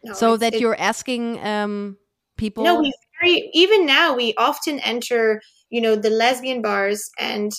[0.04, 1.98] No, so that you're asking um,
[2.36, 2.64] people?
[2.64, 7.52] No, we very, even now we often enter, you know, the lesbian bars and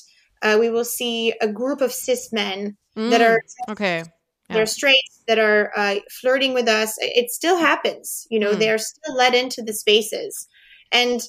[0.44, 4.04] Uh, we will see a group of cis men Mm, that are okay.
[4.50, 6.98] that are straight that are uh, flirting with us.
[6.98, 8.26] It still happens.
[8.32, 8.60] You know, Mm.
[8.60, 10.48] they are still let into the spaces,
[10.92, 11.22] and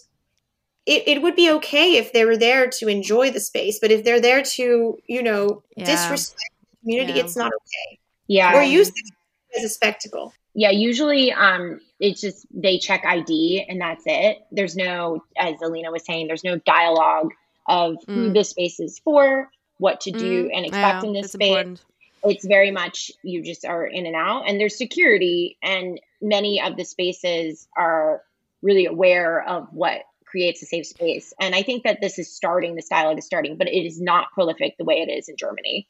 [0.87, 4.05] it, it would be okay if they were there to enjoy the space, but if
[4.05, 5.85] they're there to, you know, Yeah.
[5.85, 7.24] disrespect the community, Yeah.
[7.24, 7.99] it's not okay.
[8.26, 8.57] Yeah.
[8.59, 8.95] Or use it
[9.59, 10.33] as a spectacle.
[10.55, 14.45] Yeah, usually um it's just they check ID and that's it.
[14.51, 17.30] There's no as Elina was saying, there's no dialogue
[17.68, 18.35] of who Mm.
[18.35, 21.49] this space is for, what to do Mm, and expect yeah, in this that's space.
[21.49, 21.80] important.
[22.24, 26.76] It's very much you just are in and out and there's security and many of
[26.76, 28.22] the spaces are
[28.62, 30.03] really aware of what
[30.33, 31.33] creates a safe space.
[31.39, 34.33] And I think that this is starting, this dialogue is starting, but it is not
[34.33, 35.89] prolific the way it is in Germany.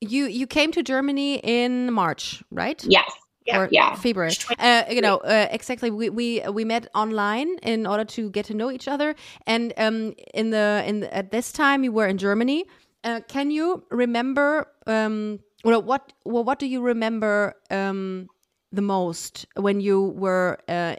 [0.00, 2.80] You you came to Germany in March, right?
[2.86, 3.10] Yes.
[3.46, 3.58] Yeah.
[3.58, 3.94] or Yeah.
[3.94, 4.32] February.
[4.58, 5.90] Uh, you know, uh, exactly.
[5.90, 9.14] We, we we met online in order to get to know each other,
[9.46, 12.66] and um, in the in the, at this time you were in Germany.
[13.04, 14.66] Uh, can you remember?
[14.86, 18.28] Um, well, what well, what do you remember um,
[18.76, 20.96] the most when you were uh,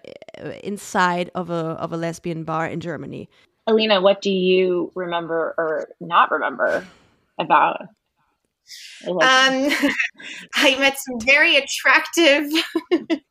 [0.63, 3.29] inside of a of a lesbian bar in Germany?
[3.67, 6.85] Elina, what do you remember or not remember
[7.39, 7.81] about?
[7.81, 7.89] a?
[9.11, 9.19] Um,
[10.55, 12.43] I met some very attractive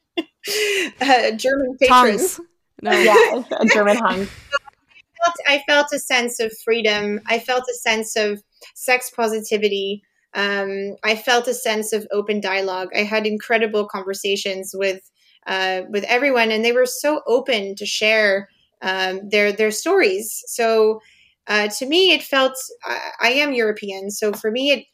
[1.01, 2.36] uh, German patrons.
[2.36, 2.40] Tongues.
[2.82, 2.90] No.
[2.92, 4.28] yeah, a German hung.
[5.49, 7.20] I felt a sense of freedom.
[7.26, 8.42] I felt a sense of
[8.74, 10.03] sex positivity.
[10.37, 12.91] Um, I felt a sense of open dialogue.
[12.95, 15.01] I had incredible conversations with
[15.47, 18.49] uh, with everyone, and they were so open to share
[18.82, 20.45] um, their their stories.
[20.47, 21.01] So
[21.47, 24.84] uh, to me, it felt I, I am European, so for me, it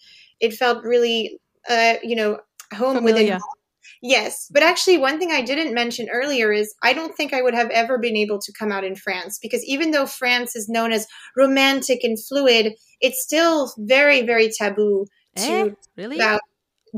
[0.40, 1.38] it felt really
[1.68, 2.38] uh, you know
[2.72, 3.24] home Familiar.
[3.24, 3.40] within
[4.05, 7.55] Yes, but actually, one thing I didn't mention earlier is I don't think I would
[7.55, 10.93] have ever been able to come out in France because even though France is known
[10.93, 15.07] as romantic and fluid, it's still very, very taboo
[15.37, 15.74] to Eh?
[15.97, 16.18] Really?
[16.18, 16.41] about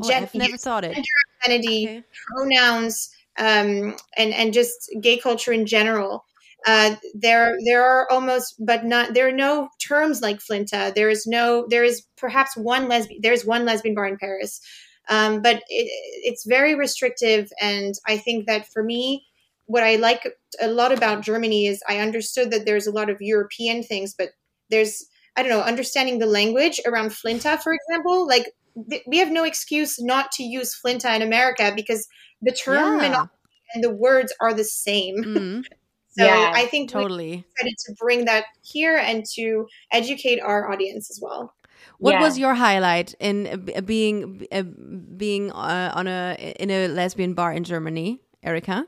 [0.00, 0.98] Oh, gen- I've never thought it.
[1.44, 2.04] identity, Okay.
[2.28, 6.24] pronouns, um, and and just gay culture in general.
[6.66, 10.94] Uh, there there are almost, but not there are no terms like Flinta.
[10.94, 13.20] There is no there is perhaps one lesbian.
[13.22, 14.60] There's one lesbian bar in Paris.
[15.08, 15.88] Um, but it,
[16.24, 17.50] it's very restrictive.
[17.60, 19.26] And I think that for me,
[19.66, 20.26] what I like
[20.60, 24.30] a lot about Germany is I understood that there's a lot of European things, but
[24.70, 25.04] there's,
[25.36, 28.26] I don't know, understanding the language around Flinta, for example.
[28.26, 28.52] Like,
[28.88, 32.06] th- we have no excuse not to use Flinta in America because
[32.42, 33.26] the term and, Yeah.
[33.74, 35.16] and the words are the same.
[35.24, 35.64] Mm,
[36.16, 37.44] So Yeah, I think we totally.
[37.56, 41.52] decided to bring that here and to educate our audience as well.
[41.98, 42.20] What Yeah.
[42.22, 47.52] was your highlight in uh, being uh, being uh, on a in a lesbian bar
[47.52, 48.86] in Germany, Erica?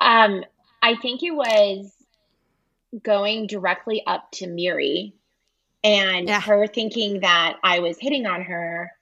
[0.00, 0.44] Um,
[0.82, 1.92] I think it was
[3.02, 5.14] going directly up to Miri
[5.82, 6.40] and Yeah.
[6.40, 8.92] her thinking that I was hitting on her.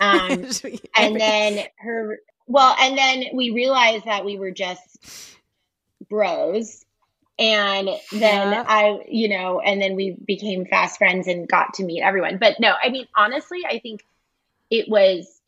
[0.00, 0.44] Um,
[0.96, 4.98] and then her, well, and then we realized that we were just
[6.08, 6.84] bros.
[7.38, 8.64] And then Yeah.
[8.66, 12.38] I, you know, and then we became fast friends and got to meet everyone.
[12.38, 14.04] But no, I mean, honestly, I think
[14.70, 15.40] it was,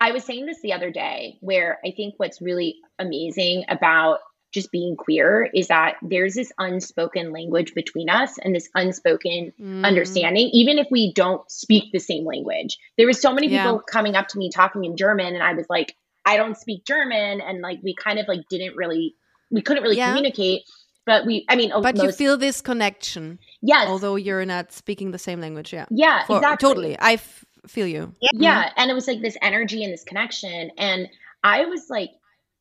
[0.00, 4.20] I was saying this the other day where I think what's really amazing about
[4.54, 9.84] just being queer is that there's this unspoken language between us and this unspoken Mm,
[9.84, 12.78] understanding, even if we don't speak the same language.
[12.96, 13.64] There was so many Yeah.
[13.64, 16.86] people coming up to me talking in German, and I was like, I don't speak
[16.86, 19.14] German, and like we kind of like didn't really,
[19.50, 20.08] we couldn't really Yeah.
[20.08, 20.62] communicate.
[21.06, 25.18] But we, I mean, But you feel this connection, yes, although you're not speaking the
[25.18, 25.70] same language.
[25.72, 26.98] Yeah, yeah, For- exactly, totally.
[26.98, 28.14] I f- feel you.
[28.32, 31.08] yeah and it was like this energy and this connection and
[31.42, 32.10] i was like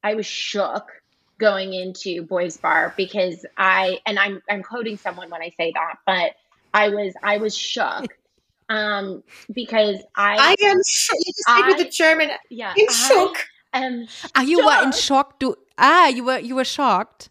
[0.01, 0.85] i was shook
[1.39, 5.95] going into boys bar because i and i'm i'm quoting someone when i say that
[6.05, 6.33] but
[6.73, 8.05] i was i was shook
[8.69, 9.23] um
[9.53, 11.17] because i, I am shook.
[11.25, 12.29] You just with I- the German.
[12.49, 13.37] yeah I'm I shook.
[13.73, 14.95] am Ah, you were in Shocked.
[14.95, 15.39] shock.
[15.39, 17.29] Do ah, you were you were shocked.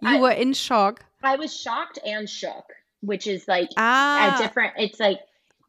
[0.00, 1.04] You I- were in shock.
[1.22, 2.64] i was shocked and shook
[3.02, 5.18] which is like Ah, a different it's like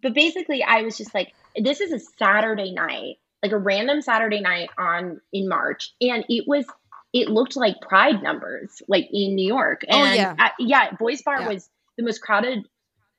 [0.01, 4.39] but basically i was just like this is a saturday night like a random saturday
[4.39, 6.65] night on in march and it was
[7.13, 10.35] it looked like pride numbers like in new york Oh, and yeah.
[10.39, 11.47] I- yeah boys bar Yeah.
[11.49, 12.65] was the most crowded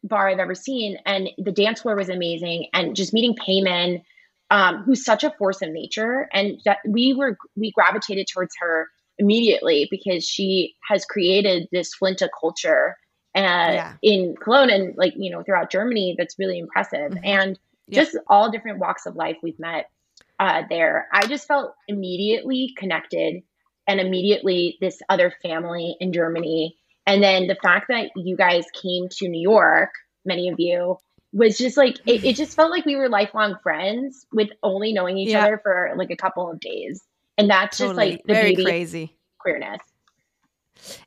[0.04, 4.02] bar i've ever seen and the dance floor was amazing and just meeting payman
[4.50, 8.88] um, who's such a force of nature and that we were we gravitated towards her
[9.18, 12.96] immediately because she has created this flinta culture
[13.34, 13.94] uh, Yeah.
[14.02, 17.20] in Cologne and like you know throughout Germany that's really impressive Mhm.
[17.24, 17.58] and
[17.90, 19.90] just all different walks of life we've met
[20.38, 21.08] uh, there.
[21.12, 23.42] I just felt immediately connected
[23.86, 26.76] and immediately this other family in Germany
[27.06, 29.90] and then the fact that you guys came to New York,
[30.24, 30.98] many of you,
[31.32, 35.18] was just like it, it just felt like we were lifelong friends with only knowing
[35.18, 35.42] each Yeah.
[35.42, 37.02] other for like a couple of days.
[37.38, 39.16] And that's just like the very crazy.
[39.40, 39.80] queerness.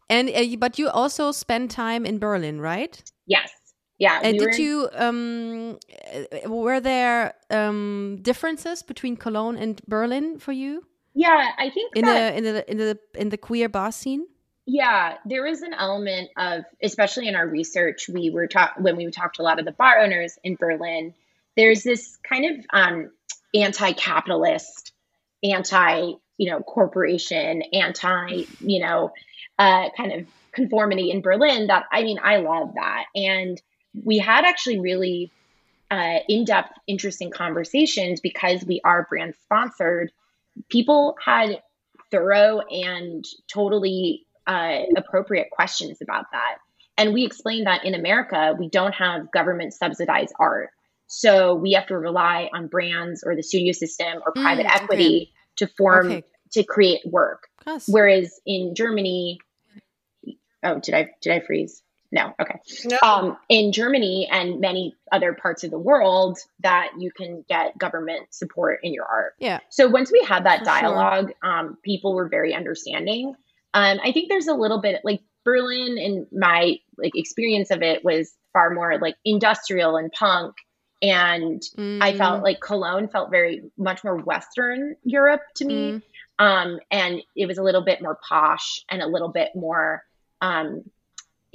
[0.10, 3.02] And uh, but you also spend time in Berlin, right?
[3.26, 3.52] Yes.
[3.98, 4.20] Yeah.
[4.22, 5.78] And we did you um
[6.46, 10.84] uh, were there um differences between Cologne and Berlin for you
[11.16, 14.28] yeah, I think in that the in the in the in the queer bar scene?
[14.68, 19.10] Yeah, there is an element of, especially in our research, we were talk when we
[19.12, 21.14] talked to a lot of the bar owners in Berlin.
[21.56, 23.12] There's this kind of um,
[23.54, 24.92] anti-capitalist,
[25.44, 29.14] anti, you know, corporation, anti, you know,
[29.60, 31.68] uh, kind of conformity in Berlin.
[31.68, 33.62] That I mean, I love that, and
[34.04, 35.32] we had actually really
[35.92, 40.12] uh, in-depth, interesting conversations because we are brand sponsored.
[40.70, 41.62] People had
[42.12, 46.58] thorough and totally uh, appropriate questions about that.
[46.98, 50.70] And we explained that in America, we don't have government subsidized art.
[51.08, 54.84] So we have to rely on brands or the studio system or private Mm, okay.
[54.84, 56.24] equity to form, Okay.
[56.54, 57.48] to create work.
[57.58, 57.86] Krass.
[57.88, 59.40] Whereas in Germany,
[60.64, 61.82] oh, did I, did I freeze?
[62.16, 62.34] No.
[62.42, 62.98] Okay No.
[63.04, 68.34] um, in Germany and many other parts of the world that you can get government
[68.34, 69.34] support in your art.
[69.40, 69.60] Yeah.
[69.70, 70.74] So once we had that For sure.
[70.82, 73.36] dialogue, um, people were very understanding.
[73.74, 78.04] Um, I think there's a little bit like Berlin, in my like experience of it,
[78.04, 80.56] was far more like industrial and punk,
[81.02, 86.02] and I Mm, felt like Cologne felt very much more Western Europe to me mm.
[86.40, 90.04] um, and it was a little bit more posh and a little bit more
[90.42, 90.84] um,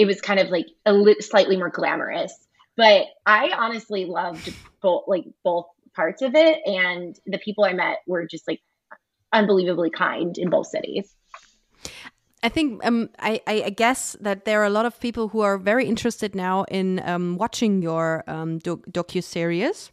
[0.01, 2.33] it was kind of like a li- slightly more glamorous
[2.77, 7.99] but i honestly loved both like both parts of it and the people i met
[8.07, 8.61] were just like
[9.33, 11.15] unbelievably kind in both cities
[12.43, 15.59] I think um, I, I guess that there are a lot of people who are
[15.59, 19.93] very interested now in um, watching your um, doc- docu series.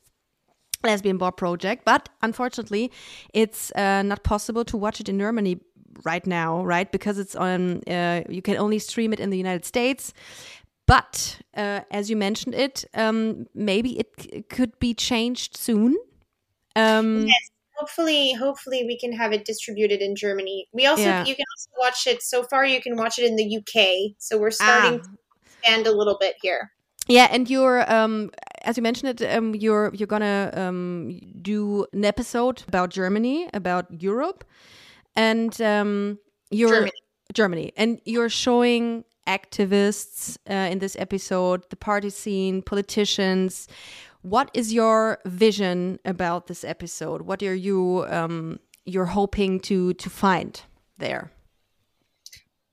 [0.84, 2.92] Lesbian Bar Project, but unfortunately,
[3.34, 5.60] it's uh, not possible to watch it in Germany
[6.04, 6.92] right now, right?
[6.92, 10.14] Because it's on, uh, you can only stream it in the United States.
[10.86, 15.98] But uh, as you mentioned it, um, maybe it, could be changed soon.
[16.76, 20.68] Um, Yes, hopefully, hopefully we can have it distributed in Germany.
[20.72, 21.26] We also Yeah.
[21.26, 22.24] you can also watch it.
[22.24, 24.16] So far, you can watch it in the UK.
[24.18, 25.04] So we're starting Ah.
[25.04, 26.72] to expand a little bit here.
[27.10, 28.32] Yeah, and you're um
[28.64, 33.86] as you mentioned it, um you're you're gonna um do an episode about Germany, about
[34.02, 34.44] Europe,
[35.18, 36.18] and um
[36.50, 36.92] you're Germany.
[37.34, 43.68] Germany, and you're showing activists uh, in this episode, the party scene, politicians.
[44.22, 47.24] What is your vision about this episode?
[47.24, 50.62] What are you um you're hoping to to find
[50.98, 51.32] there?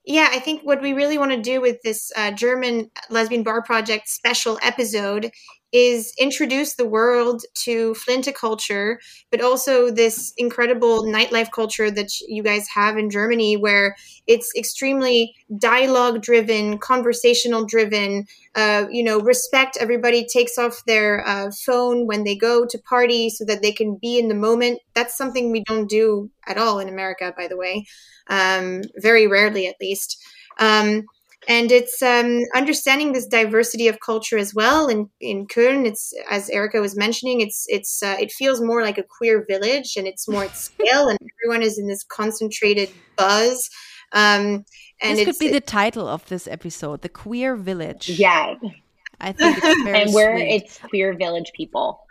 [0.06, 3.62] Yeah, I think what we really want to do with this uh, German Lesbian Bar
[3.62, 5.32] Project special episode
[5.74, 8.98] is introduce the world to Flinta culture,
[9.30, 13.96] but also this incredible nightlife culture that you guys have in Germany, where
[14.26, 18.24] it's extremely dialogue driven, conversational driven.
[18.54, 19.76] Uh, you know, respect.
[19.80, 23.98] Everybody takes off their uh, phone when they go to party so that they can
[24.00, 24.78] be in the moment.
[24.94, 27.84] That's something we don't do at all in America, by the way
[28.28, 30.22] um, very rarely at least.
[30.58, 31.04] Um,
[31.48, 34.88] and it's um, understanding this diversity of culture as well.
[34.88, 38.98] And in Köln, it's as Erica was mentioning, it's it's uh, it feels more like
[38.98, 43.68] a queer village, and it's more at scale, and everyone is in this concentrated buzz.
[44.12, 44.64] Um,
[45.00, 48.54] and this could be the title of this episode, "The Queer Village." yeah
[49.20, 50.54] I think it's very and sweet.
[50.54, 52.04] it's queer village people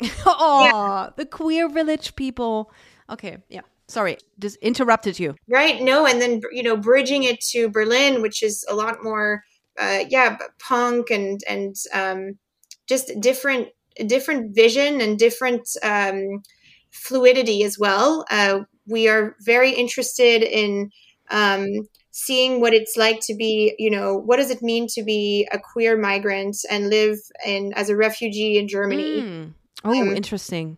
[0.26, 2.70] oh, the queer village people.
[3.10, 3.62] Okay, yeah.
[3.88, 5.34] Sorry, just interrupted you.
[5.48, 5.80] Right.
[5.80, 9.42] No, and then you know, bridging it to Berlin, which is a lot more,
[9.78, 12.38] uh, yeah, punk and and um,
[12.86, 13.68] just different
[14.06, 16.42] different vision and different um,
[16.90, 18.24] fluidity as well.
[18.30, 20.90] Uh, we are very interested in
[21.30, 21.66] um,
[22.10, 25.58] seeing what it's like to be, you know, what does it mean to be a
[25.58, 29.54] queer migrant and live in as a refugee in Germany Mm.
[29.84, 30.76] Oh, Um, interesting.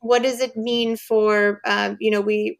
[0.00, 2.58] What does it mean for um, you know we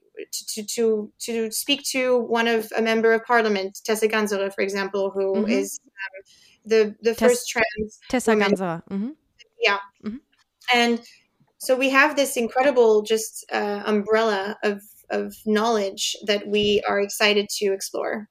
[0.54, 5.10] to, to to speak to one of a member of parliament Tessa Ganserer, for example
[5.14, 5.86] who is Mhm.
[6.04, 6.22] um,
[6.66, 8.82] the the Tess- first trans Tessa woman- Ganser.
[8.88, 9.10] hmm
[10.72, 11.00] and
[11.58, 17.46] so we have this incredible just uh, umbrella of of knowledge that we are excited
[17.58, 18.28] to explore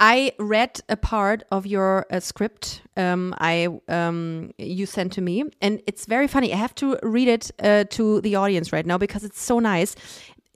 [0.00, 2.82] I read a part of your uh, script.
[2.96, 6.52] Um, I um, you sent to me, and it's very funny.
[6.52, 9.94] I have to read it uh, to the audience right now because it's so nice.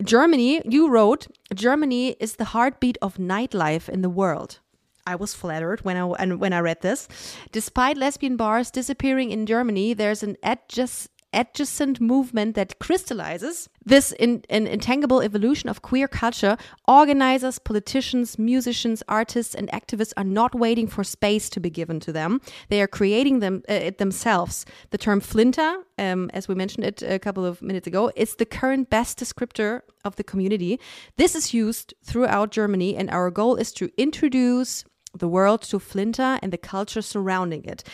[0.05, 4.59] Germany, you wrote, Germany is the heartbeat of nightlife in the world.
[5.07, 7.09] I was flattered when I and when I read this.
[7.53, 14.43] Despite lesbian bars disappearing in Germany, there's an adjust adjacent movement that crystallizes this in,
[14.51, 16.57] an intangible evolution of queer culture.
[16.89, 22.13] Organizers, politicians, musicians, artists, and activists are not waiting for space to be given to
[22.13, 22.41] them.
[22.69, 24.67] They are creating them uh, it themselves.
[24.91, 28.47] The term flinta, um, as we mentioned it a couple of minutes ago, is the
[28.47, 30.81] current best descriptor of the community.
[31.17, 34.85] This is used throughout Germany, and our goal is to introduce
[35.15, 37.85] the world to Flinta and the culture surrounding it.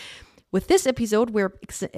[0.52, 1.88] With this episode, we're ex uh,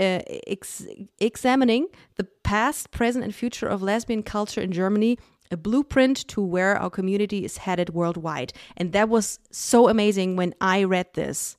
[0.47, 0.87] ex
[1.19, 5.19] examining the past, present, and future of lesbian culture in Germany,
[5.51, 8.53] a blueprint to where our community is headed worldwide.
[8.77, 11.57] And that was so amazing when I read this.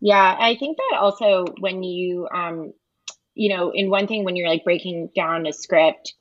[0.00, 2.72] Yeah, I think that also when you, um,
[3.34, 6.14] you know, in one thing, when you're like breaking down a script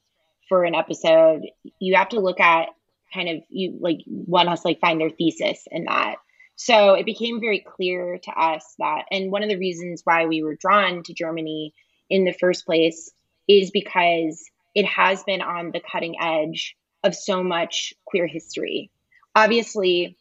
[0.49, 1.43] for an episode,
[1.79, 2.67] you have to look at
[3.13, 6.17] kind of you like one has to like find their thesis in that
[6.61, 10.43] so it became very clear to us that, and one of the reasons why we
[10.43, 11.73] were drawn to Germany
[12.09, 13.09] in the first place
[13.47, 14.43] is because
[14.75, 18.91] it has been on the cutting edge of so much queer history.
[19.33, 20.17] Obviously,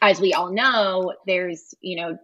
[0.00, 2.16] as we all know, there's, you know,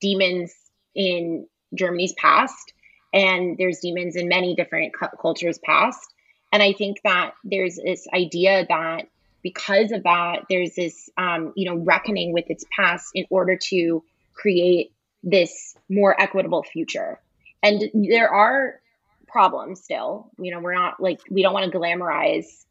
[0.00, 0.54] demons
[0.94, 2.72] in Germany's past,
[3.12, 6.14] and there's demons in many different cultures past.
[6.52, 9.08] And I think that there's this idea that
[9.44, 14.02] because of that, there's this, um, you know, reckoning with its past in order to
[14.32, 14.90] create
[15.22, 17.20] this more equitable future.
[17.62, 18.80] And there are
[19.28, 20.30] problems still.
[20.38, 22.64] You know, we're not like we don't want to glamorize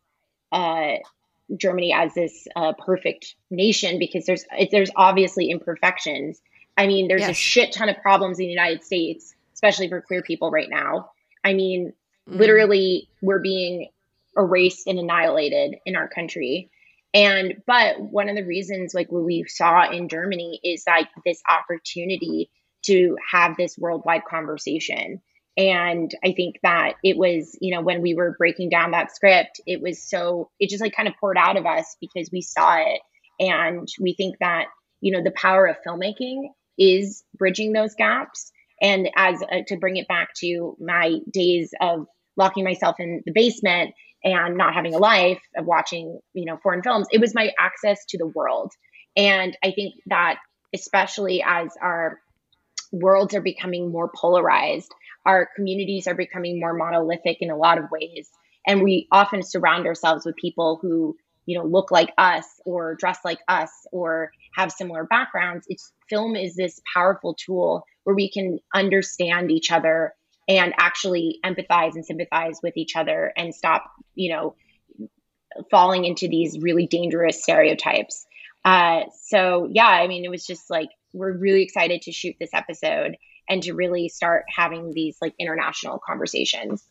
[0.52, 0.98] uh,
[1.56, 6.42] Germany as this uh, perfect nation because there's there's obviously imperfections.
[6.76, 7.30] I mean, there's yes.
[7.30, 11.12] a shit ton of problems in the United States, especially for queer people right now.
[11.44, 11.94] I mean,
[12.28, 12.40] mm.
[12.40, 13.90] literally, we're being
[14.38, 16.70] erased and annihilated in our country.
[17.14, 21.42] And but one of the reasons like what we saw in Germany is like this
[21.50, 22.50] opportunity
[22.86, 25.22] to have this worldwide conversation.
[25.56, 29.62] And I think that it was, you know, when we were breaking down that script,
[29.68, 32.78] it was so it just like kind of poured out of us because we saw
[32.78, 33.00] it.
[33.40, 34.66] And we think that,
[35.02, 38.52] you know, the power of filmmaking is bridging those gaps.
[38.82, 43.32] And as uh, to bring it back to my days of locking myself in the
[43.32, 43.94] basement
[44.24, 48.06] and not having a life of watching, you know, foreign films, it was my access
[48.10, 48.72] to the world.
[49.16, 50.38] And I think that
[50.74, 52.20] especially as our
[52.92, 54.92] worlds are becoming more polarized,
[55.26, 58.30] our communities are becoming more monolithic in a lot of ways.
[58.66, 63.20] And we often surround ourselves with people who, you know, look like us or dress
[63.26, 65.66] like us or have similar backgrounds.
[65.70, 70.14] It's film is this powerful tool where we can understand each other
[70.48, 73.86] and actually empathize and sympathize with each other and stop,
[74.16, 74.56] you know,
[75.70, 78.26] falling into these really dangerous stereotypes.
[78.66, 82.54] Uh, so yeah, I mean, it was just like we're really excited to shoot this
[82.54, 83.18] episode
[83.50, 86.84] and to really start having these like international conversations.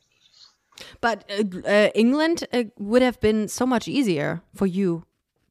[1.01, 5.05] But uh, uh, England uh, would have been so much easier for you,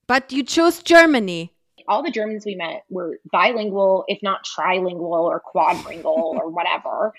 [0.07, 1.53] but you chose Germany.
[1.87, 6.05] All the Germans we met were bilingual, if not trilingual or quadringual
[6.39, 7.13] or whatever.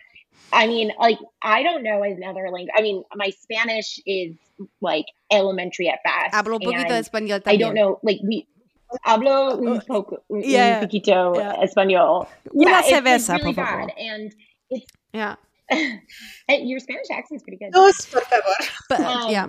[0.53, 2.71] I mean, like, I don't know another language.
[2.77, 4.37] I mean, my Spanish is
[4.81, 6.35] like elementary at best.
[6.35, 7.55] Hablo un poquito español también.
[7.55, 8.47] I don't know, like, we
[9.07, 11.65] hablo un poco, un, yeah, un poquito yeah.
[11.65, 12.29] español.
[12.55, 13.87] Una yeah, cerveza, it's, it's really por favor.
[13.87, 13.95] bad.
[13.99, 14.35] And
[14.71, 15.37] it's, yeah.
[16.49, 17.73] your Spanish accent's pretty good.
[17.73, 18.55] Dos, por favor.
[18.89, 19.49] But um, yeah.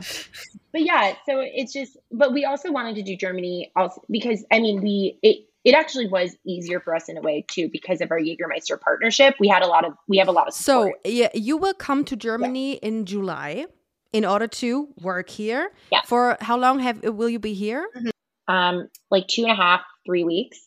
[0.72, 4.60] But yeah, so it's just, but we also wanted to do Germany also because, I
[4.60, 8.12] mean, we, it, it actually was easier for us in a way too because of
[8.12, 9.36] our Jägermeister partnership.
[9.40, 10.96] We had a lot of we have a lot of support.
[11.04, 12.80] So yeah, you will come to Germany yeah.
[12.90, 13.66] in July
[14.12, 15.72] in order to work here.
[15.92, 16.02] Yeah.
[16.06, 17.88] For how long have will you be here?
[17.96, 18.12] Mm -hmm.
[18.46, 20.58] Um, like two and a half, three weeks.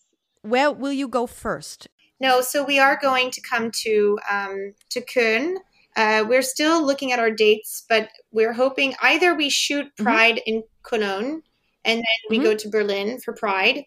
[0.42, 1.88] Where will you go first?
[2.18, 5.56] No, so we are going to come to um, to Köln.
[5.96, 10.04] Uh, we're still looking at our dates, but we're hoping either we shoot mm-hmm.
[10.04, 10.52] Pride mm -hmm.
[10.52, 11.42] in Cologne
[11.86, 12.48] and then we mm -hmm.
[12.48, 13.86] go to Berlin for Pride,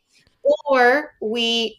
[0.70, 1.78] or we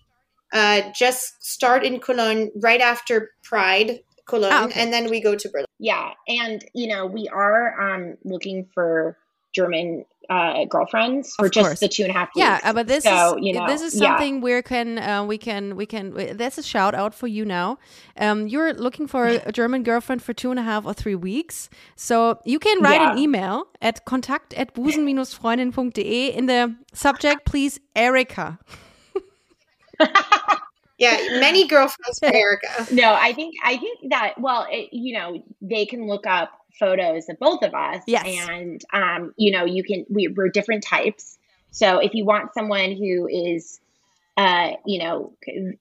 [0.52, 4.80] uh, just start in Cologne right after Pride, Cologne, oh, okay.
[4.80, 5.66] and then we go to Berlin.
[5.78, 9.16] Yeah, and you know we are um, looking for
[9.54, 12.44] German uh, girlfriends for just the two and a half weeks.
[12.44, 14.40] Yeah, but this so, is you know, this is something yeah.
[14.40, 16.36] we can uh, we can we can.
[16.36, 17.78] That's a shout out for you now.
[18.16, 21.70] Um, you're looking for a German girlfriend for two and a half or three weeks,
[21.96, 23.12] so you can write yeah.
[23.12, 28.58] an email at contact at busen-freundin.de in the subject, please, Erica.
[31.00, 32.86] yeah, many girlfriends for Erica.
[32.92, 37.28] No, I think I think that well, it, you know, they can look up photos
[37.28, 38.02] of both of us.
[38.06, 38.48] Yes.
[38.48, 41.38] And, um, you know, you can, we, we're different types.
[41.70, 43.80] So if you want someone who is,
[44.36, 45.32] uh, you know,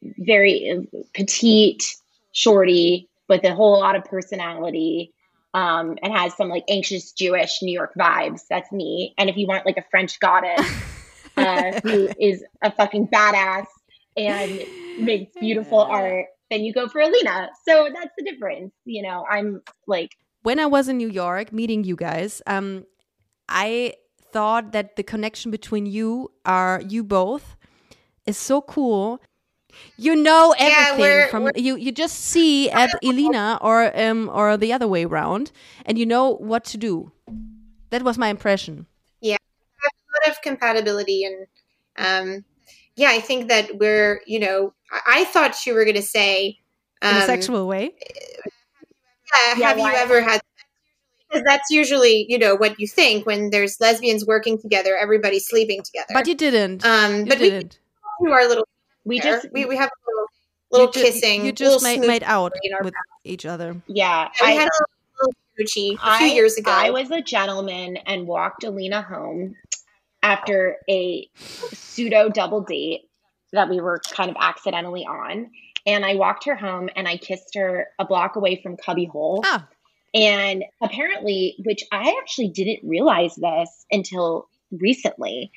[0.02, 1.96] very petite,
[2.32, 5.14] shorty, with a whole lot of personality.
[5.52, 8.42] Um, and has some like anxious Jewish New York vibes.
[8.48, 9.16] That's me.
[9.18, 10.64] And if you want like a French goddess
[11.38, 13.66] uh, who is a fucking badass
[14.20, 14.64] and
[15.06, 17.50] makes beautiful art, then you go for Elina.
[17.68, 18.74] So that's the difference.
[18.86, 20.12] You know, I'm like.
[20.44, 22.86] When I was in New York meeting you guys, um,
[23.48, 23.94] I
[24.32, 27.56] thought that the connection between you are you both
[28.26, 29.20] is so cool.
[29.98, 31.76] You know everything we're- from we're- you.
[31.78, 35.52] You just see at Elina or um or the other way around,
[35.86, 37.12] and you know what to do.
[37.92, 38.88] That was my impression.
[39.22, 41.48] Yeah, a lot of compatibility and
[41.98, 42.46] um
[43.02, 46.34] yeah i think that we're you know i, I thought you were going to say
[47.02, 47.86] In a um, sexual way.
[49.36, 50.42] yeah, Yeah, have why- you ever had
[51.30, 55.82] because that's usually you know what you think when there's lesbians working together everybody's sleeping
[55.84, 56.86] together But you didn't.
[56.86, 57.80] um you but we didn't.
[58.24, 58.68] do our little
[59.06, 59.34] We there.
[59.34, 60.28] just we, we have a little,
[60.72, 62.94] little you ju- kissing You just made, made out in our with
[63.24, 63.70] each other.
[63.88, 64.30] yeah.
[64.42, 64.78] Yeah, I- had a
[65.22, 69.56] little smoochie a few I- years ago I was a gentleman and walked Elina home
[70.22, 73.10] after a pseudo double date
[73.52, 75.52] that we were kind of accidentally on.
[75.86, 79.42] And I walked her home and I kissed her a block away from Cubbyhole.
[79.46, 79.68] Ah.
[80.14, 85.52] And apparently, which I actually didn't realize this until recently,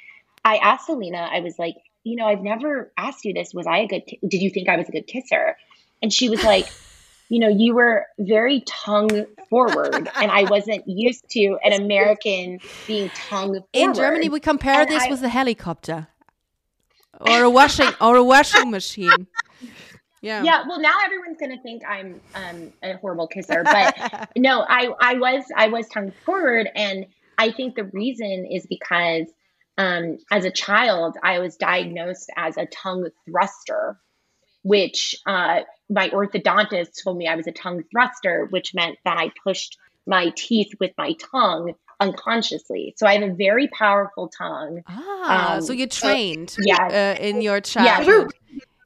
[0.45, 3.55] I asked Elina, I was like, you know, I've never asked you this.
[3.55, 5.57] Was I a good, ki- did you think I was a good kisser?
[6.03, 6.69] And she was like,
[7.33, 13.09] you know, you were very tongue forward, and I wasn't used to an American being
[13.31, 13.65] tongue forward.
[13.73, 16.09] In Germany, we compare And this I- with a helicopter
[17.19, 19.27] or a washing or a washing machine.
[20.21, 20.43] Yeah.
[20.43, 24.93] yeah, well, now everyone's going to think I'm um, a horrible kisser, but no, I,
[25.01, 27.07] I was, I was tongue forward, and
[27.39, 29.27] I think the reason is because
[29.79, 33.99] um, as a child, I was diagnosed as a tongue thruster,
[34.63, 35.63] which uh,
[35.93, 40.33] my orthodontist told me I was a tongue thruster, which meant that I pushed my
[40.37, 42.95] teeth with my tongue unconsciously.
[42.97, 44.83] So I have a very powerful tongue.
[44.89, 47.17] Ah, Um, so you trained yeah.
[47.19, 47.61] uh, in your Yeah.
[47.61, 48.33] childhood.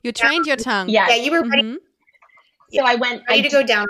[0.02, 0.88] You trained your tongue.
[0.88, 1.08] Yeah.
[1.08, 1.76] yeah you were ready, Mhm.
[2.72, 3.86] So I went ready I to go down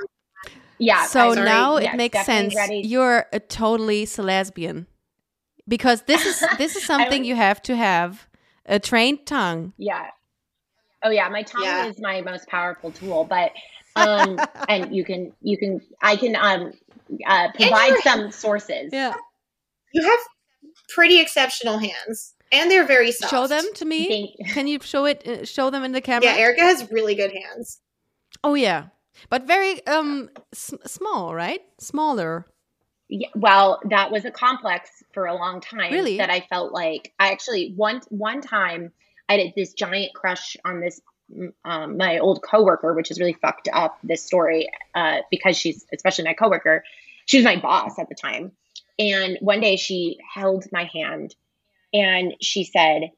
[0.78, 1.04] Yeah.
[1.06, 2.54] So sorry, now yes, it makes sense.
[2.54, 2.82] ready.
[2.84, 4.86] You're a totally lesbian
[5.66, 8.28] because this is this is something was- you have to have
[8.66, 9.72] a trained tongue.
[9.78, 10.10] Yeah.
[11.02, 11.86] Oh yeah, my tongue Yeah.
[11.86, 13.52] is my most powerful tool, but
[13.96, 14.38] um
[14.68, 16.72] and you can you can I can um
[17.26, 18.90] uh provide you're- some sources.
[18.92, 19.14] Yeah.
[19.92, 20.18] you have
[20.88, 24.34] pretty exceptional hands and they're very soft Show them to me.
[24.38, 25.26] Thank- Can you show it?
[25.26, 26.26] Uh, show them in the camera.
[26.26, 27.80] yeah erica has really good hands
[28.44, 28.86] Oh yeah,
[29.30, 31.60] but very um s- small, right?
[31.80, 32.46] Smaller.
[33.08, 35.92] Yeah, well, that was a complex for a long time.
[35.92, 36.18] Really?
[36.18, 38.92] That I felt like I actually one one time
[39.28, 41.00] I had this giant crush on this
[41.64, 43.98] um, my old coworker, which is really fucked up.
[44.04, 46.84] This story uh, because she's especially my coworker,
[47.24, 48.52] she was my boss at the time,
[48.98, 51.34] and one day she held my hand
[51.92, 53.10] and she said.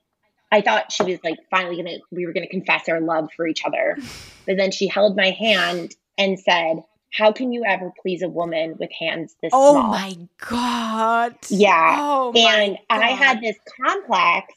[0.51, 3.65] I thought she was like finally gonna we were gonna confess our love for each
[3.67, 3.99] other.
[4.47, 6.83] But then she held my hand and said,
[7.13, 9.91] How can you ever please a woman with hands this Oh small?
[9.91, 11.37] my god.
[11.51, 11.97] Yeah.
[12.01, 14.55] Oh my and I had this complex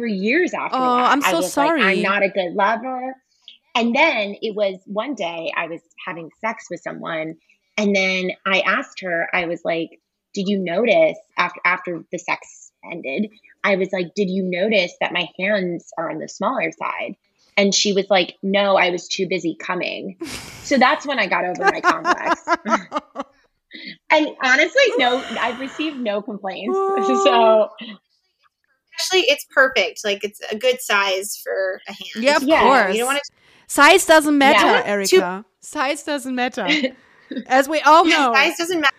[0.00, 1.12] for years after Oh, that.
[1.12, 1.82] I'm I so was like, sorry.
[1.82, 3.14] I'm not a good lover.
[3.76, 7.36] And then it was one day I was having sex with someone,
[7.76, 9.90] and then I asked her, I was like,
[10.34, 13.30] Did you notice after after the sex ended?
[13.62, 17.14] I was like, Did you notice that my hands are on the smaller side?
[17.56, 20.16] And she was like, No, I was too busy coming.
[20.62, 22.44] So that's when I got over my complex.
[24.10, 26.76] And honestly, no, I've received no complaints.
[27.24, 27.68] So
[29.00, 32.94] actually it's perfect like it's a good size for a hand yeah, of Yeah, course.
[32.94, 33.30] you don't want to
[33.66, 34.82] Size doesn't matter, Yeah.
[34.84, 35.44] Erica.
[35.60, 36.66] Size doesn't matter.
[37.46, 38.34] As we all know.
[38.34, 38.96] size doesn't matter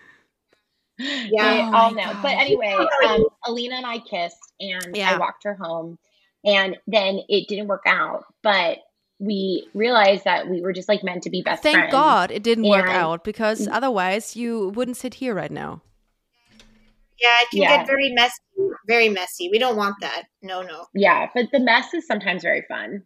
[0.98, 2.04] they yeah Oh all know.
[2.04, 2.22] God.
[2.22, 2.76] But anyway,
[3.06, 5.14] um, Elina and I kissed, and Yeah.
[5.14, 5.98] I walked her home,
[6.44, 8.24] and then it didn't work out.
[8.42, 8.78] But
[9.18, 11.92] we realized that we were just like meant to be best Thank friends.
[11.92, 15.82] God it didn't work out because otherwise you wouldn't sit here right now.
[17.22, 17.76] Yeah it can Yeah.
[17.78, 18.40] get very messy
[18.86, 22.64] very messy we don't want that no no Yeah, but the mess is sometimes very
[22.68, 23.02] fun.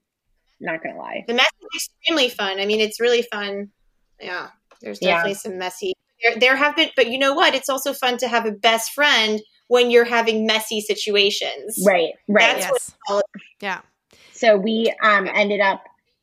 [0.61, 1.25] Not gonna lie.
[1.29, 1.67] the mess is
[2.01, 3.69] extremely fun i mean it's really fun
[4.21, 4.49] yeah
[4.81, 5.11] there's Yeah.
[5.17, 5.93] definitely some messy
[6.23, 8.93] there, there have been but you know what it's also fun to have a best
[8.93, 12.57] friend when you're having messy situations Right, right.
[12.59, 12.71] That's
[13.09, 13.49] what- yes.
[13.61, 13.81] Yeah.
[14.33, 15.83] so we um ended up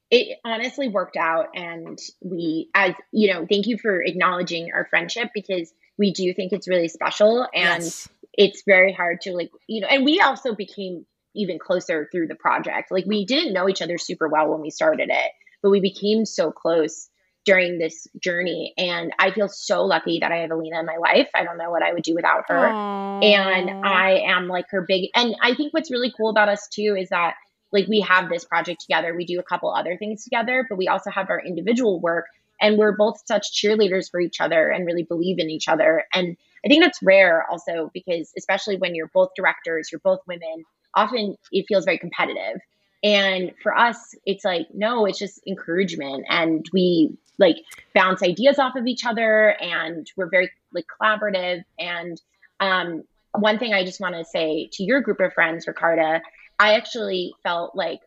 [0.10, 5.30] it honestly worked out and we as you know thank you for acknowledging our friendship
[5.34, 8.10] because we do think it's really special and yes.
[8.34, 12.36] it's very hard to like you know and we also became even closer through the
[12.36, 12.92] project.
[12.92, 15.32] Like we didn't know each other super well when we started it,
[15.62, 17.10] but we became so close
[17.46, 18.74] during this journey.
[18.78, 21.28] And I feel so lucky that I have Elina in my life.
[21.36, 22.56] I don't know what I would do without her.
[22.56, 23.24] Aww.
[23.24, 26.96] And I am like her big, and I think what's really cool about us too
[26.98, 27.36] is that
[27.72, 29.16] like we have this project together.
[29.16, 32.26] We do a couple other things together, but we also have our individual work
[32.64, 36.06] and we're both such cheerleaders for each other and really believe in each other.
[36.14, 40.64] And I think that's rare also because especially when you're both directors, you're both women,
[40.96, 42.62] often it feels very competitive.
[43.04, 46.26] And for us, it's like, no, it's just encouragement.
[46.30, 47.58] And we like
[47.94, 51.66] bounce ideas off of each other and we're very like collaborative.
[51.78, 52.22] And
[52.62, 53.04] um,
[53.34, 56.22] one thing I just want to say to your group of friends, Ricarda,
[56.58, 58.00] I actually felt like,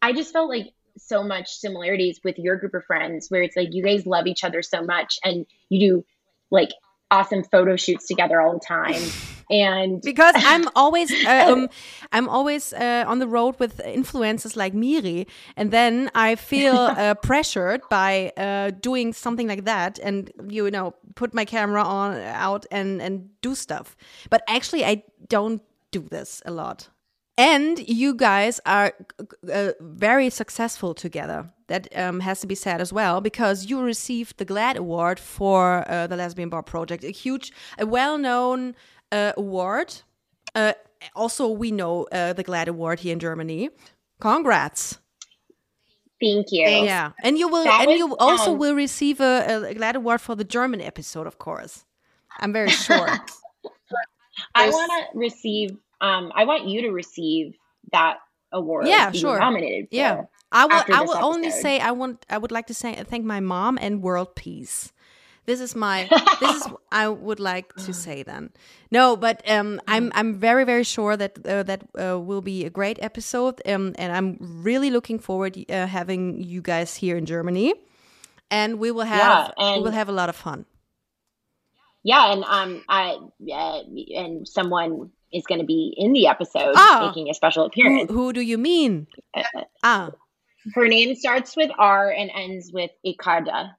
[0.00, 0.72] I just felt like
[1.06, 4.44] so much similarities with your group of friends where it's like you guys love each
[4.44, 6.04] other so much and you do
[6.50, 6.70] like
[7.10, 9.02] awesome photo shoots together all the time
[9.50, 11.68] and because I'm always uh, um,
[12.12, 15.26] I'm always uh, on the road with influencers like Miri,
[15.56, 20.94] and then I feel uh, pressured by uh, doing something like that, and you know,
[21.16, 23.96] put my camera on out and and do stuff.
[24.30, 26.88] But actually, I don't do this a lot.
[27.40, 28.92] And you guys are
[29.50, 31.48] uh, very successful together.
[31.68, 35.84] That um, has to be said as well, because you received the GLAAD Award for
[35.88, 38.74] uh, the Lesbian Bar Project, a huge, a well-known
[39.12, 40.02] uh, award.
[40.54, 40.72] Uh,
[41.14, 43.70] also, we know uh, the GLAAD Award here in Germany.
[44.20, 44.98] Congrats!
[46.20, 49.64] thank you Yeah, and you will, That and was, you also um, will receive a,
[49.70, 51.86] a GLAAD Award for the German episode, of course.
[52.40, 53.08] I'm very sure.
[54.54, 57.56] i want to receive um i want you to receive
[57.92, 58.18] that
[58.52, 59.38] award Yeah, sure.
[59.38, 59.96] nominated for.
[59.96, 60.22] Yeah.
[60.52, 60.82] I will.
[60.98, 62.26] I will only say I want.
[62.28, 64.92] I would like to say thank my mom and world peace.
[65.46, 66.08] This is my.
[66.40, 66.66] this is.
[66.90, 68.50] I would like to say then.
[68.90, 70.10] No, but um, I'm.
[70.18, 73.62] I'm very very sure that uh, that uh, will be a great episode.
[73.64, 77.74] Um, and I'm really looking forward uh, having you guys here in Germany,
[78.50, 79.54] and we will have.
[79.56, 80.66] Yeah, we will have a lot of fun.
[82.02, 83.16] yeah and um i
[83.52, 83.80] uh,
[84.16, 87.06] and someone is going to be in the episode Ah.
[87.08, 89.06] making a special appearance who do you mean?
[89.82, 90.10] Ah.
[90.74, 93.74] her name starts with r and ends with ikada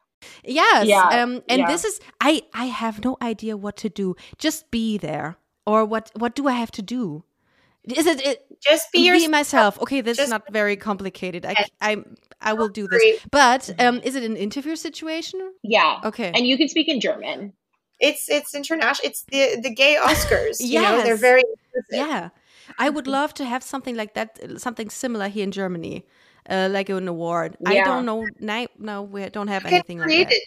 [0.46, 0.86] Yes.
[0.88, 1.68] Yeah, um, and yeah.
[1.68, 4.16] this is I I have no idea what to do.
[4.38, 5.38] Just be there.
[5.66, 7.24] Or what what do I have to do?
[7.86, 9.82] Is it, it Just be be, your myself?
[9.82, 11.46] Okay, this is not very complicated.
[11.46, 11.98] I I
[12.40, 13.02] I will do this.
[13.32, 15.42] But um is it an interview situation?
[15.64, 16.32] yeah Okay.
[16.36, 17.54] and you can speak in german
[18.02, 19.10] It's it's international.
[19.10, 20.58] It's the the gay Oscars.
[20.72, 22.08] You know, they're very inclusive.
[22.08, 22.30] yeah.
[22.78, 26.06] I would love to have something like that something similar here in Germany.
[26.50, 27.56] Uh, like an award.
[27.66, 28.26] I don't know.
[28.40, 30.36] No, no, we don't have You anything like create that.
[30.36, 30.44] it.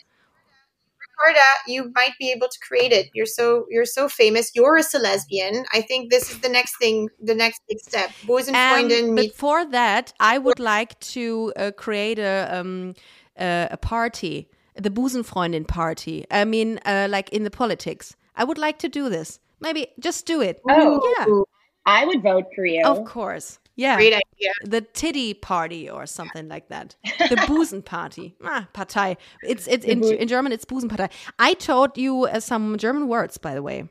[1.17, 3.11] Ricarda, you might be able to create it.
[3.15, 4.51] You're so you're so famous.
[4.55, 5.65] You're a lesbian.
[5.73, 8.11] I think this is the next thing, the next big step.
[8.25, 12.95] Boys and but for that, I would like to uh, create a um,
[13.39, 16.25] uh, a party, the Busenfreundin party.
[16.31, 18.16] I mean, uh, like in the politics.
[18.37, 19.39] I would like to do this.
[19.61, 20.61] Maybe just do it.
[20.68, 21.01] Oh.
[21.18, 21.43] yeah,
[21.87, 23.59] i would vote for you of course.
[23.77, 24.53] Yeah, Great idea.
[24.64, 26.95] the titty party or something like that.
[27.03, 28.37] The Busen party.
[28.45, 29.16] Ah, Partei.
[29.43, 30.53] It's it's in, in German.
[30.53, 31.11] It's Busenpartei.
[31.41, 33.89] I taught you uh, some German words, by the way.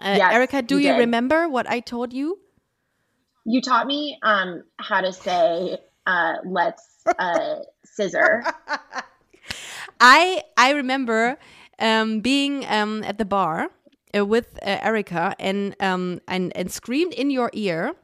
[0.00, 2.38] Uh, Yes, Erica, do you you remember what I taught you?
[3.46, 6.82] you taught me um how to say uh let's
[7.18, 8.42] uh scissor
[10.04, 11.38] I I remember
[11.78, 13.70] um, being um, at the bar
[14.14, 17.94] uh, with uh, Erica and um, and and screamed in your ear,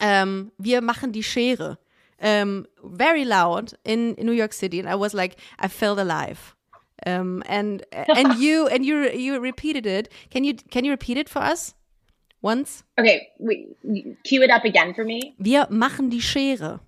[0.00, 1.78] um, "Wir machen die Schere,"
[2.20, 6.54] um, very loud in, in New York City, and I was like, I felt alive.
[7.06, 10.12] Um, and and you and you you repeated it.
[10.30, 11.74] Can you can you repeat it for us
[12.42, 12.84] once?
[12.98, 13.68] okay wait,
[14.24, 16.80] cue it up again for me Wir machen die Schere.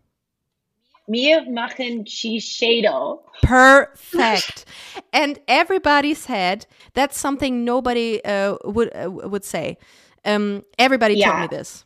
[1.09, 3.21] Wir machen Shiseido.
[3.43, 4.65] Perfect.
[5.13, 9.79] and everybody said that's something nobody uh, would uh, would say.
[10.25, 11.85] Um, everybody told me this.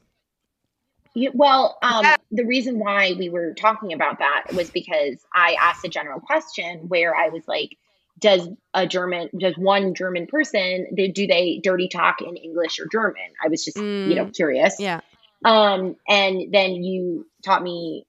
[1.15, 2.17] You, well, um, Yeah.
[2.31, 6.89] the reason why we were talking about that was because I asked a general question
[6.89, 7.79] where I was like,
[8.19, 12.87] "Does a German, does one German person, do do they dirty talk in English or
[12.93, 14.79] German?" I was just, you know, curious.
[14.79, 15.01] Yeah.
[15.45, 18.05] Um, and then you taught me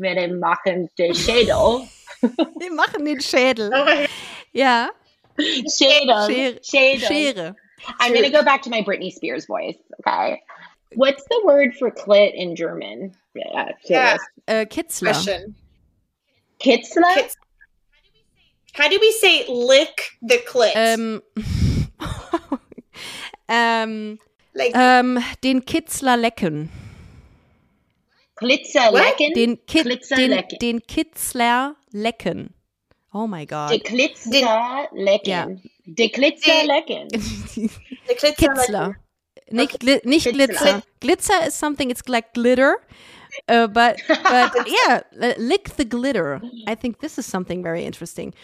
[0.00, 1.88] "Wir machen den Schädel."
[2.58, 3.70] Wir machen den Schädel.
[4.52, 4.90] Ja.
[5.38, 6.26] Schädel.
[6.28, 6.58] Schere.
[6.62, 7.06] Schädel.
[7.08, 7.56] Schere.
[8.00, 9.76] I'm gonna go back to my Britney Spears voice.
[9.98, 10.40] Okay.
[10.94, 13.16] What's the word for clit in German?
[13.34, 14.18] Yeah, Yeah.
[14.18, 14.20] curious.
[14.46, 15.12] Äh, Kitzler.
[15.12, 15.56] question.
[16.60, 17.14] Kitzler?
[17.16, 17.36] Kits-
[18.74, 20.74] How do we say lick the clit?
[20.76, 21.22] Um,
[23.48, 24.18] ähm,
[24.54, 26.70] like ähm, den Kitzler lecken.
[28.42, 29.32] Glitzer lecken.
[29.34, 30.58] Den, Kit, Glitzer den, lecken.
[30.60, 32.54] den Kitzler lecken.
[33.14, 33.70] Oh my God.
[33.70, 35.30] De Glitzer lecken.
[35.30, 35.46] Ja.
[35.86, 37.08] De Glitzer lecken.
[38.08, 38.96] Der Glitzer- Kitzler.
[39.50, 40.46] Nicht, gli nicht Kitzler.
[40.46, 40.82] Glitzer.
[41.00, 42.76] Glitzer is something, it's like glitter.
[43.48, 44.52] Uh, but but
[44.86, 45.00] yeah,
[45.38, 46.40] lick the glitter.
[46.66, 48.34] I think this is something very interesting.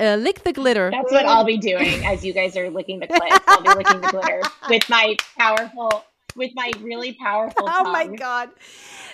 [0.00, 0.90] Uh, lick the glitter.
[0.92, 3.36] That's what I'll be doing as you guys are licking the clips.
[3.48, 6.04] I'll be licking the glitter with my powerful,
[6.36, 8.50] with my really powerful Oh my god.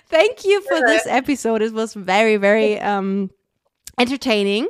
[0.09, 1.63] Thank you for this episode.
[1.63, 3.31] It was very, very um
[3.99, 4.69] entertaining.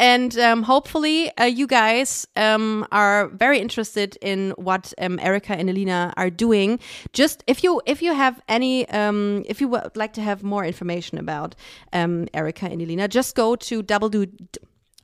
[0.00, 5.68] And um, hopefully, uh, you guys um, are very interested in what um, Erica and
[5.68, 6.78] Elina are doing.
[7.12, 10.64] Just if you if you have any um, if you would like to have more
[10.64, 11.56] information about
[11.92, 14.08] um, Erica and Elina, just go to double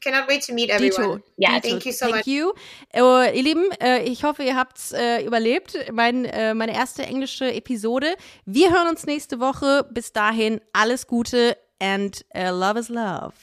[0.00, 0.74] Cannot wait to meet Dito.
[0.74, 1.22] everyone.
[1.38, 2.26] Ja, thank you so Thank much.
[2.26, 2.52] you.
[2.94, 5.76] Äh, ihr Lieben, äh, ich hoffe, ihr habt's äh, überlebt.
[5.92, 8.14] Mein, äh, meine erste englische Episode.
[8.46, 9.84] Wir hören uns nächste Woche.
[9.90, 13.34] Bis dahin, alles Gute and love is love.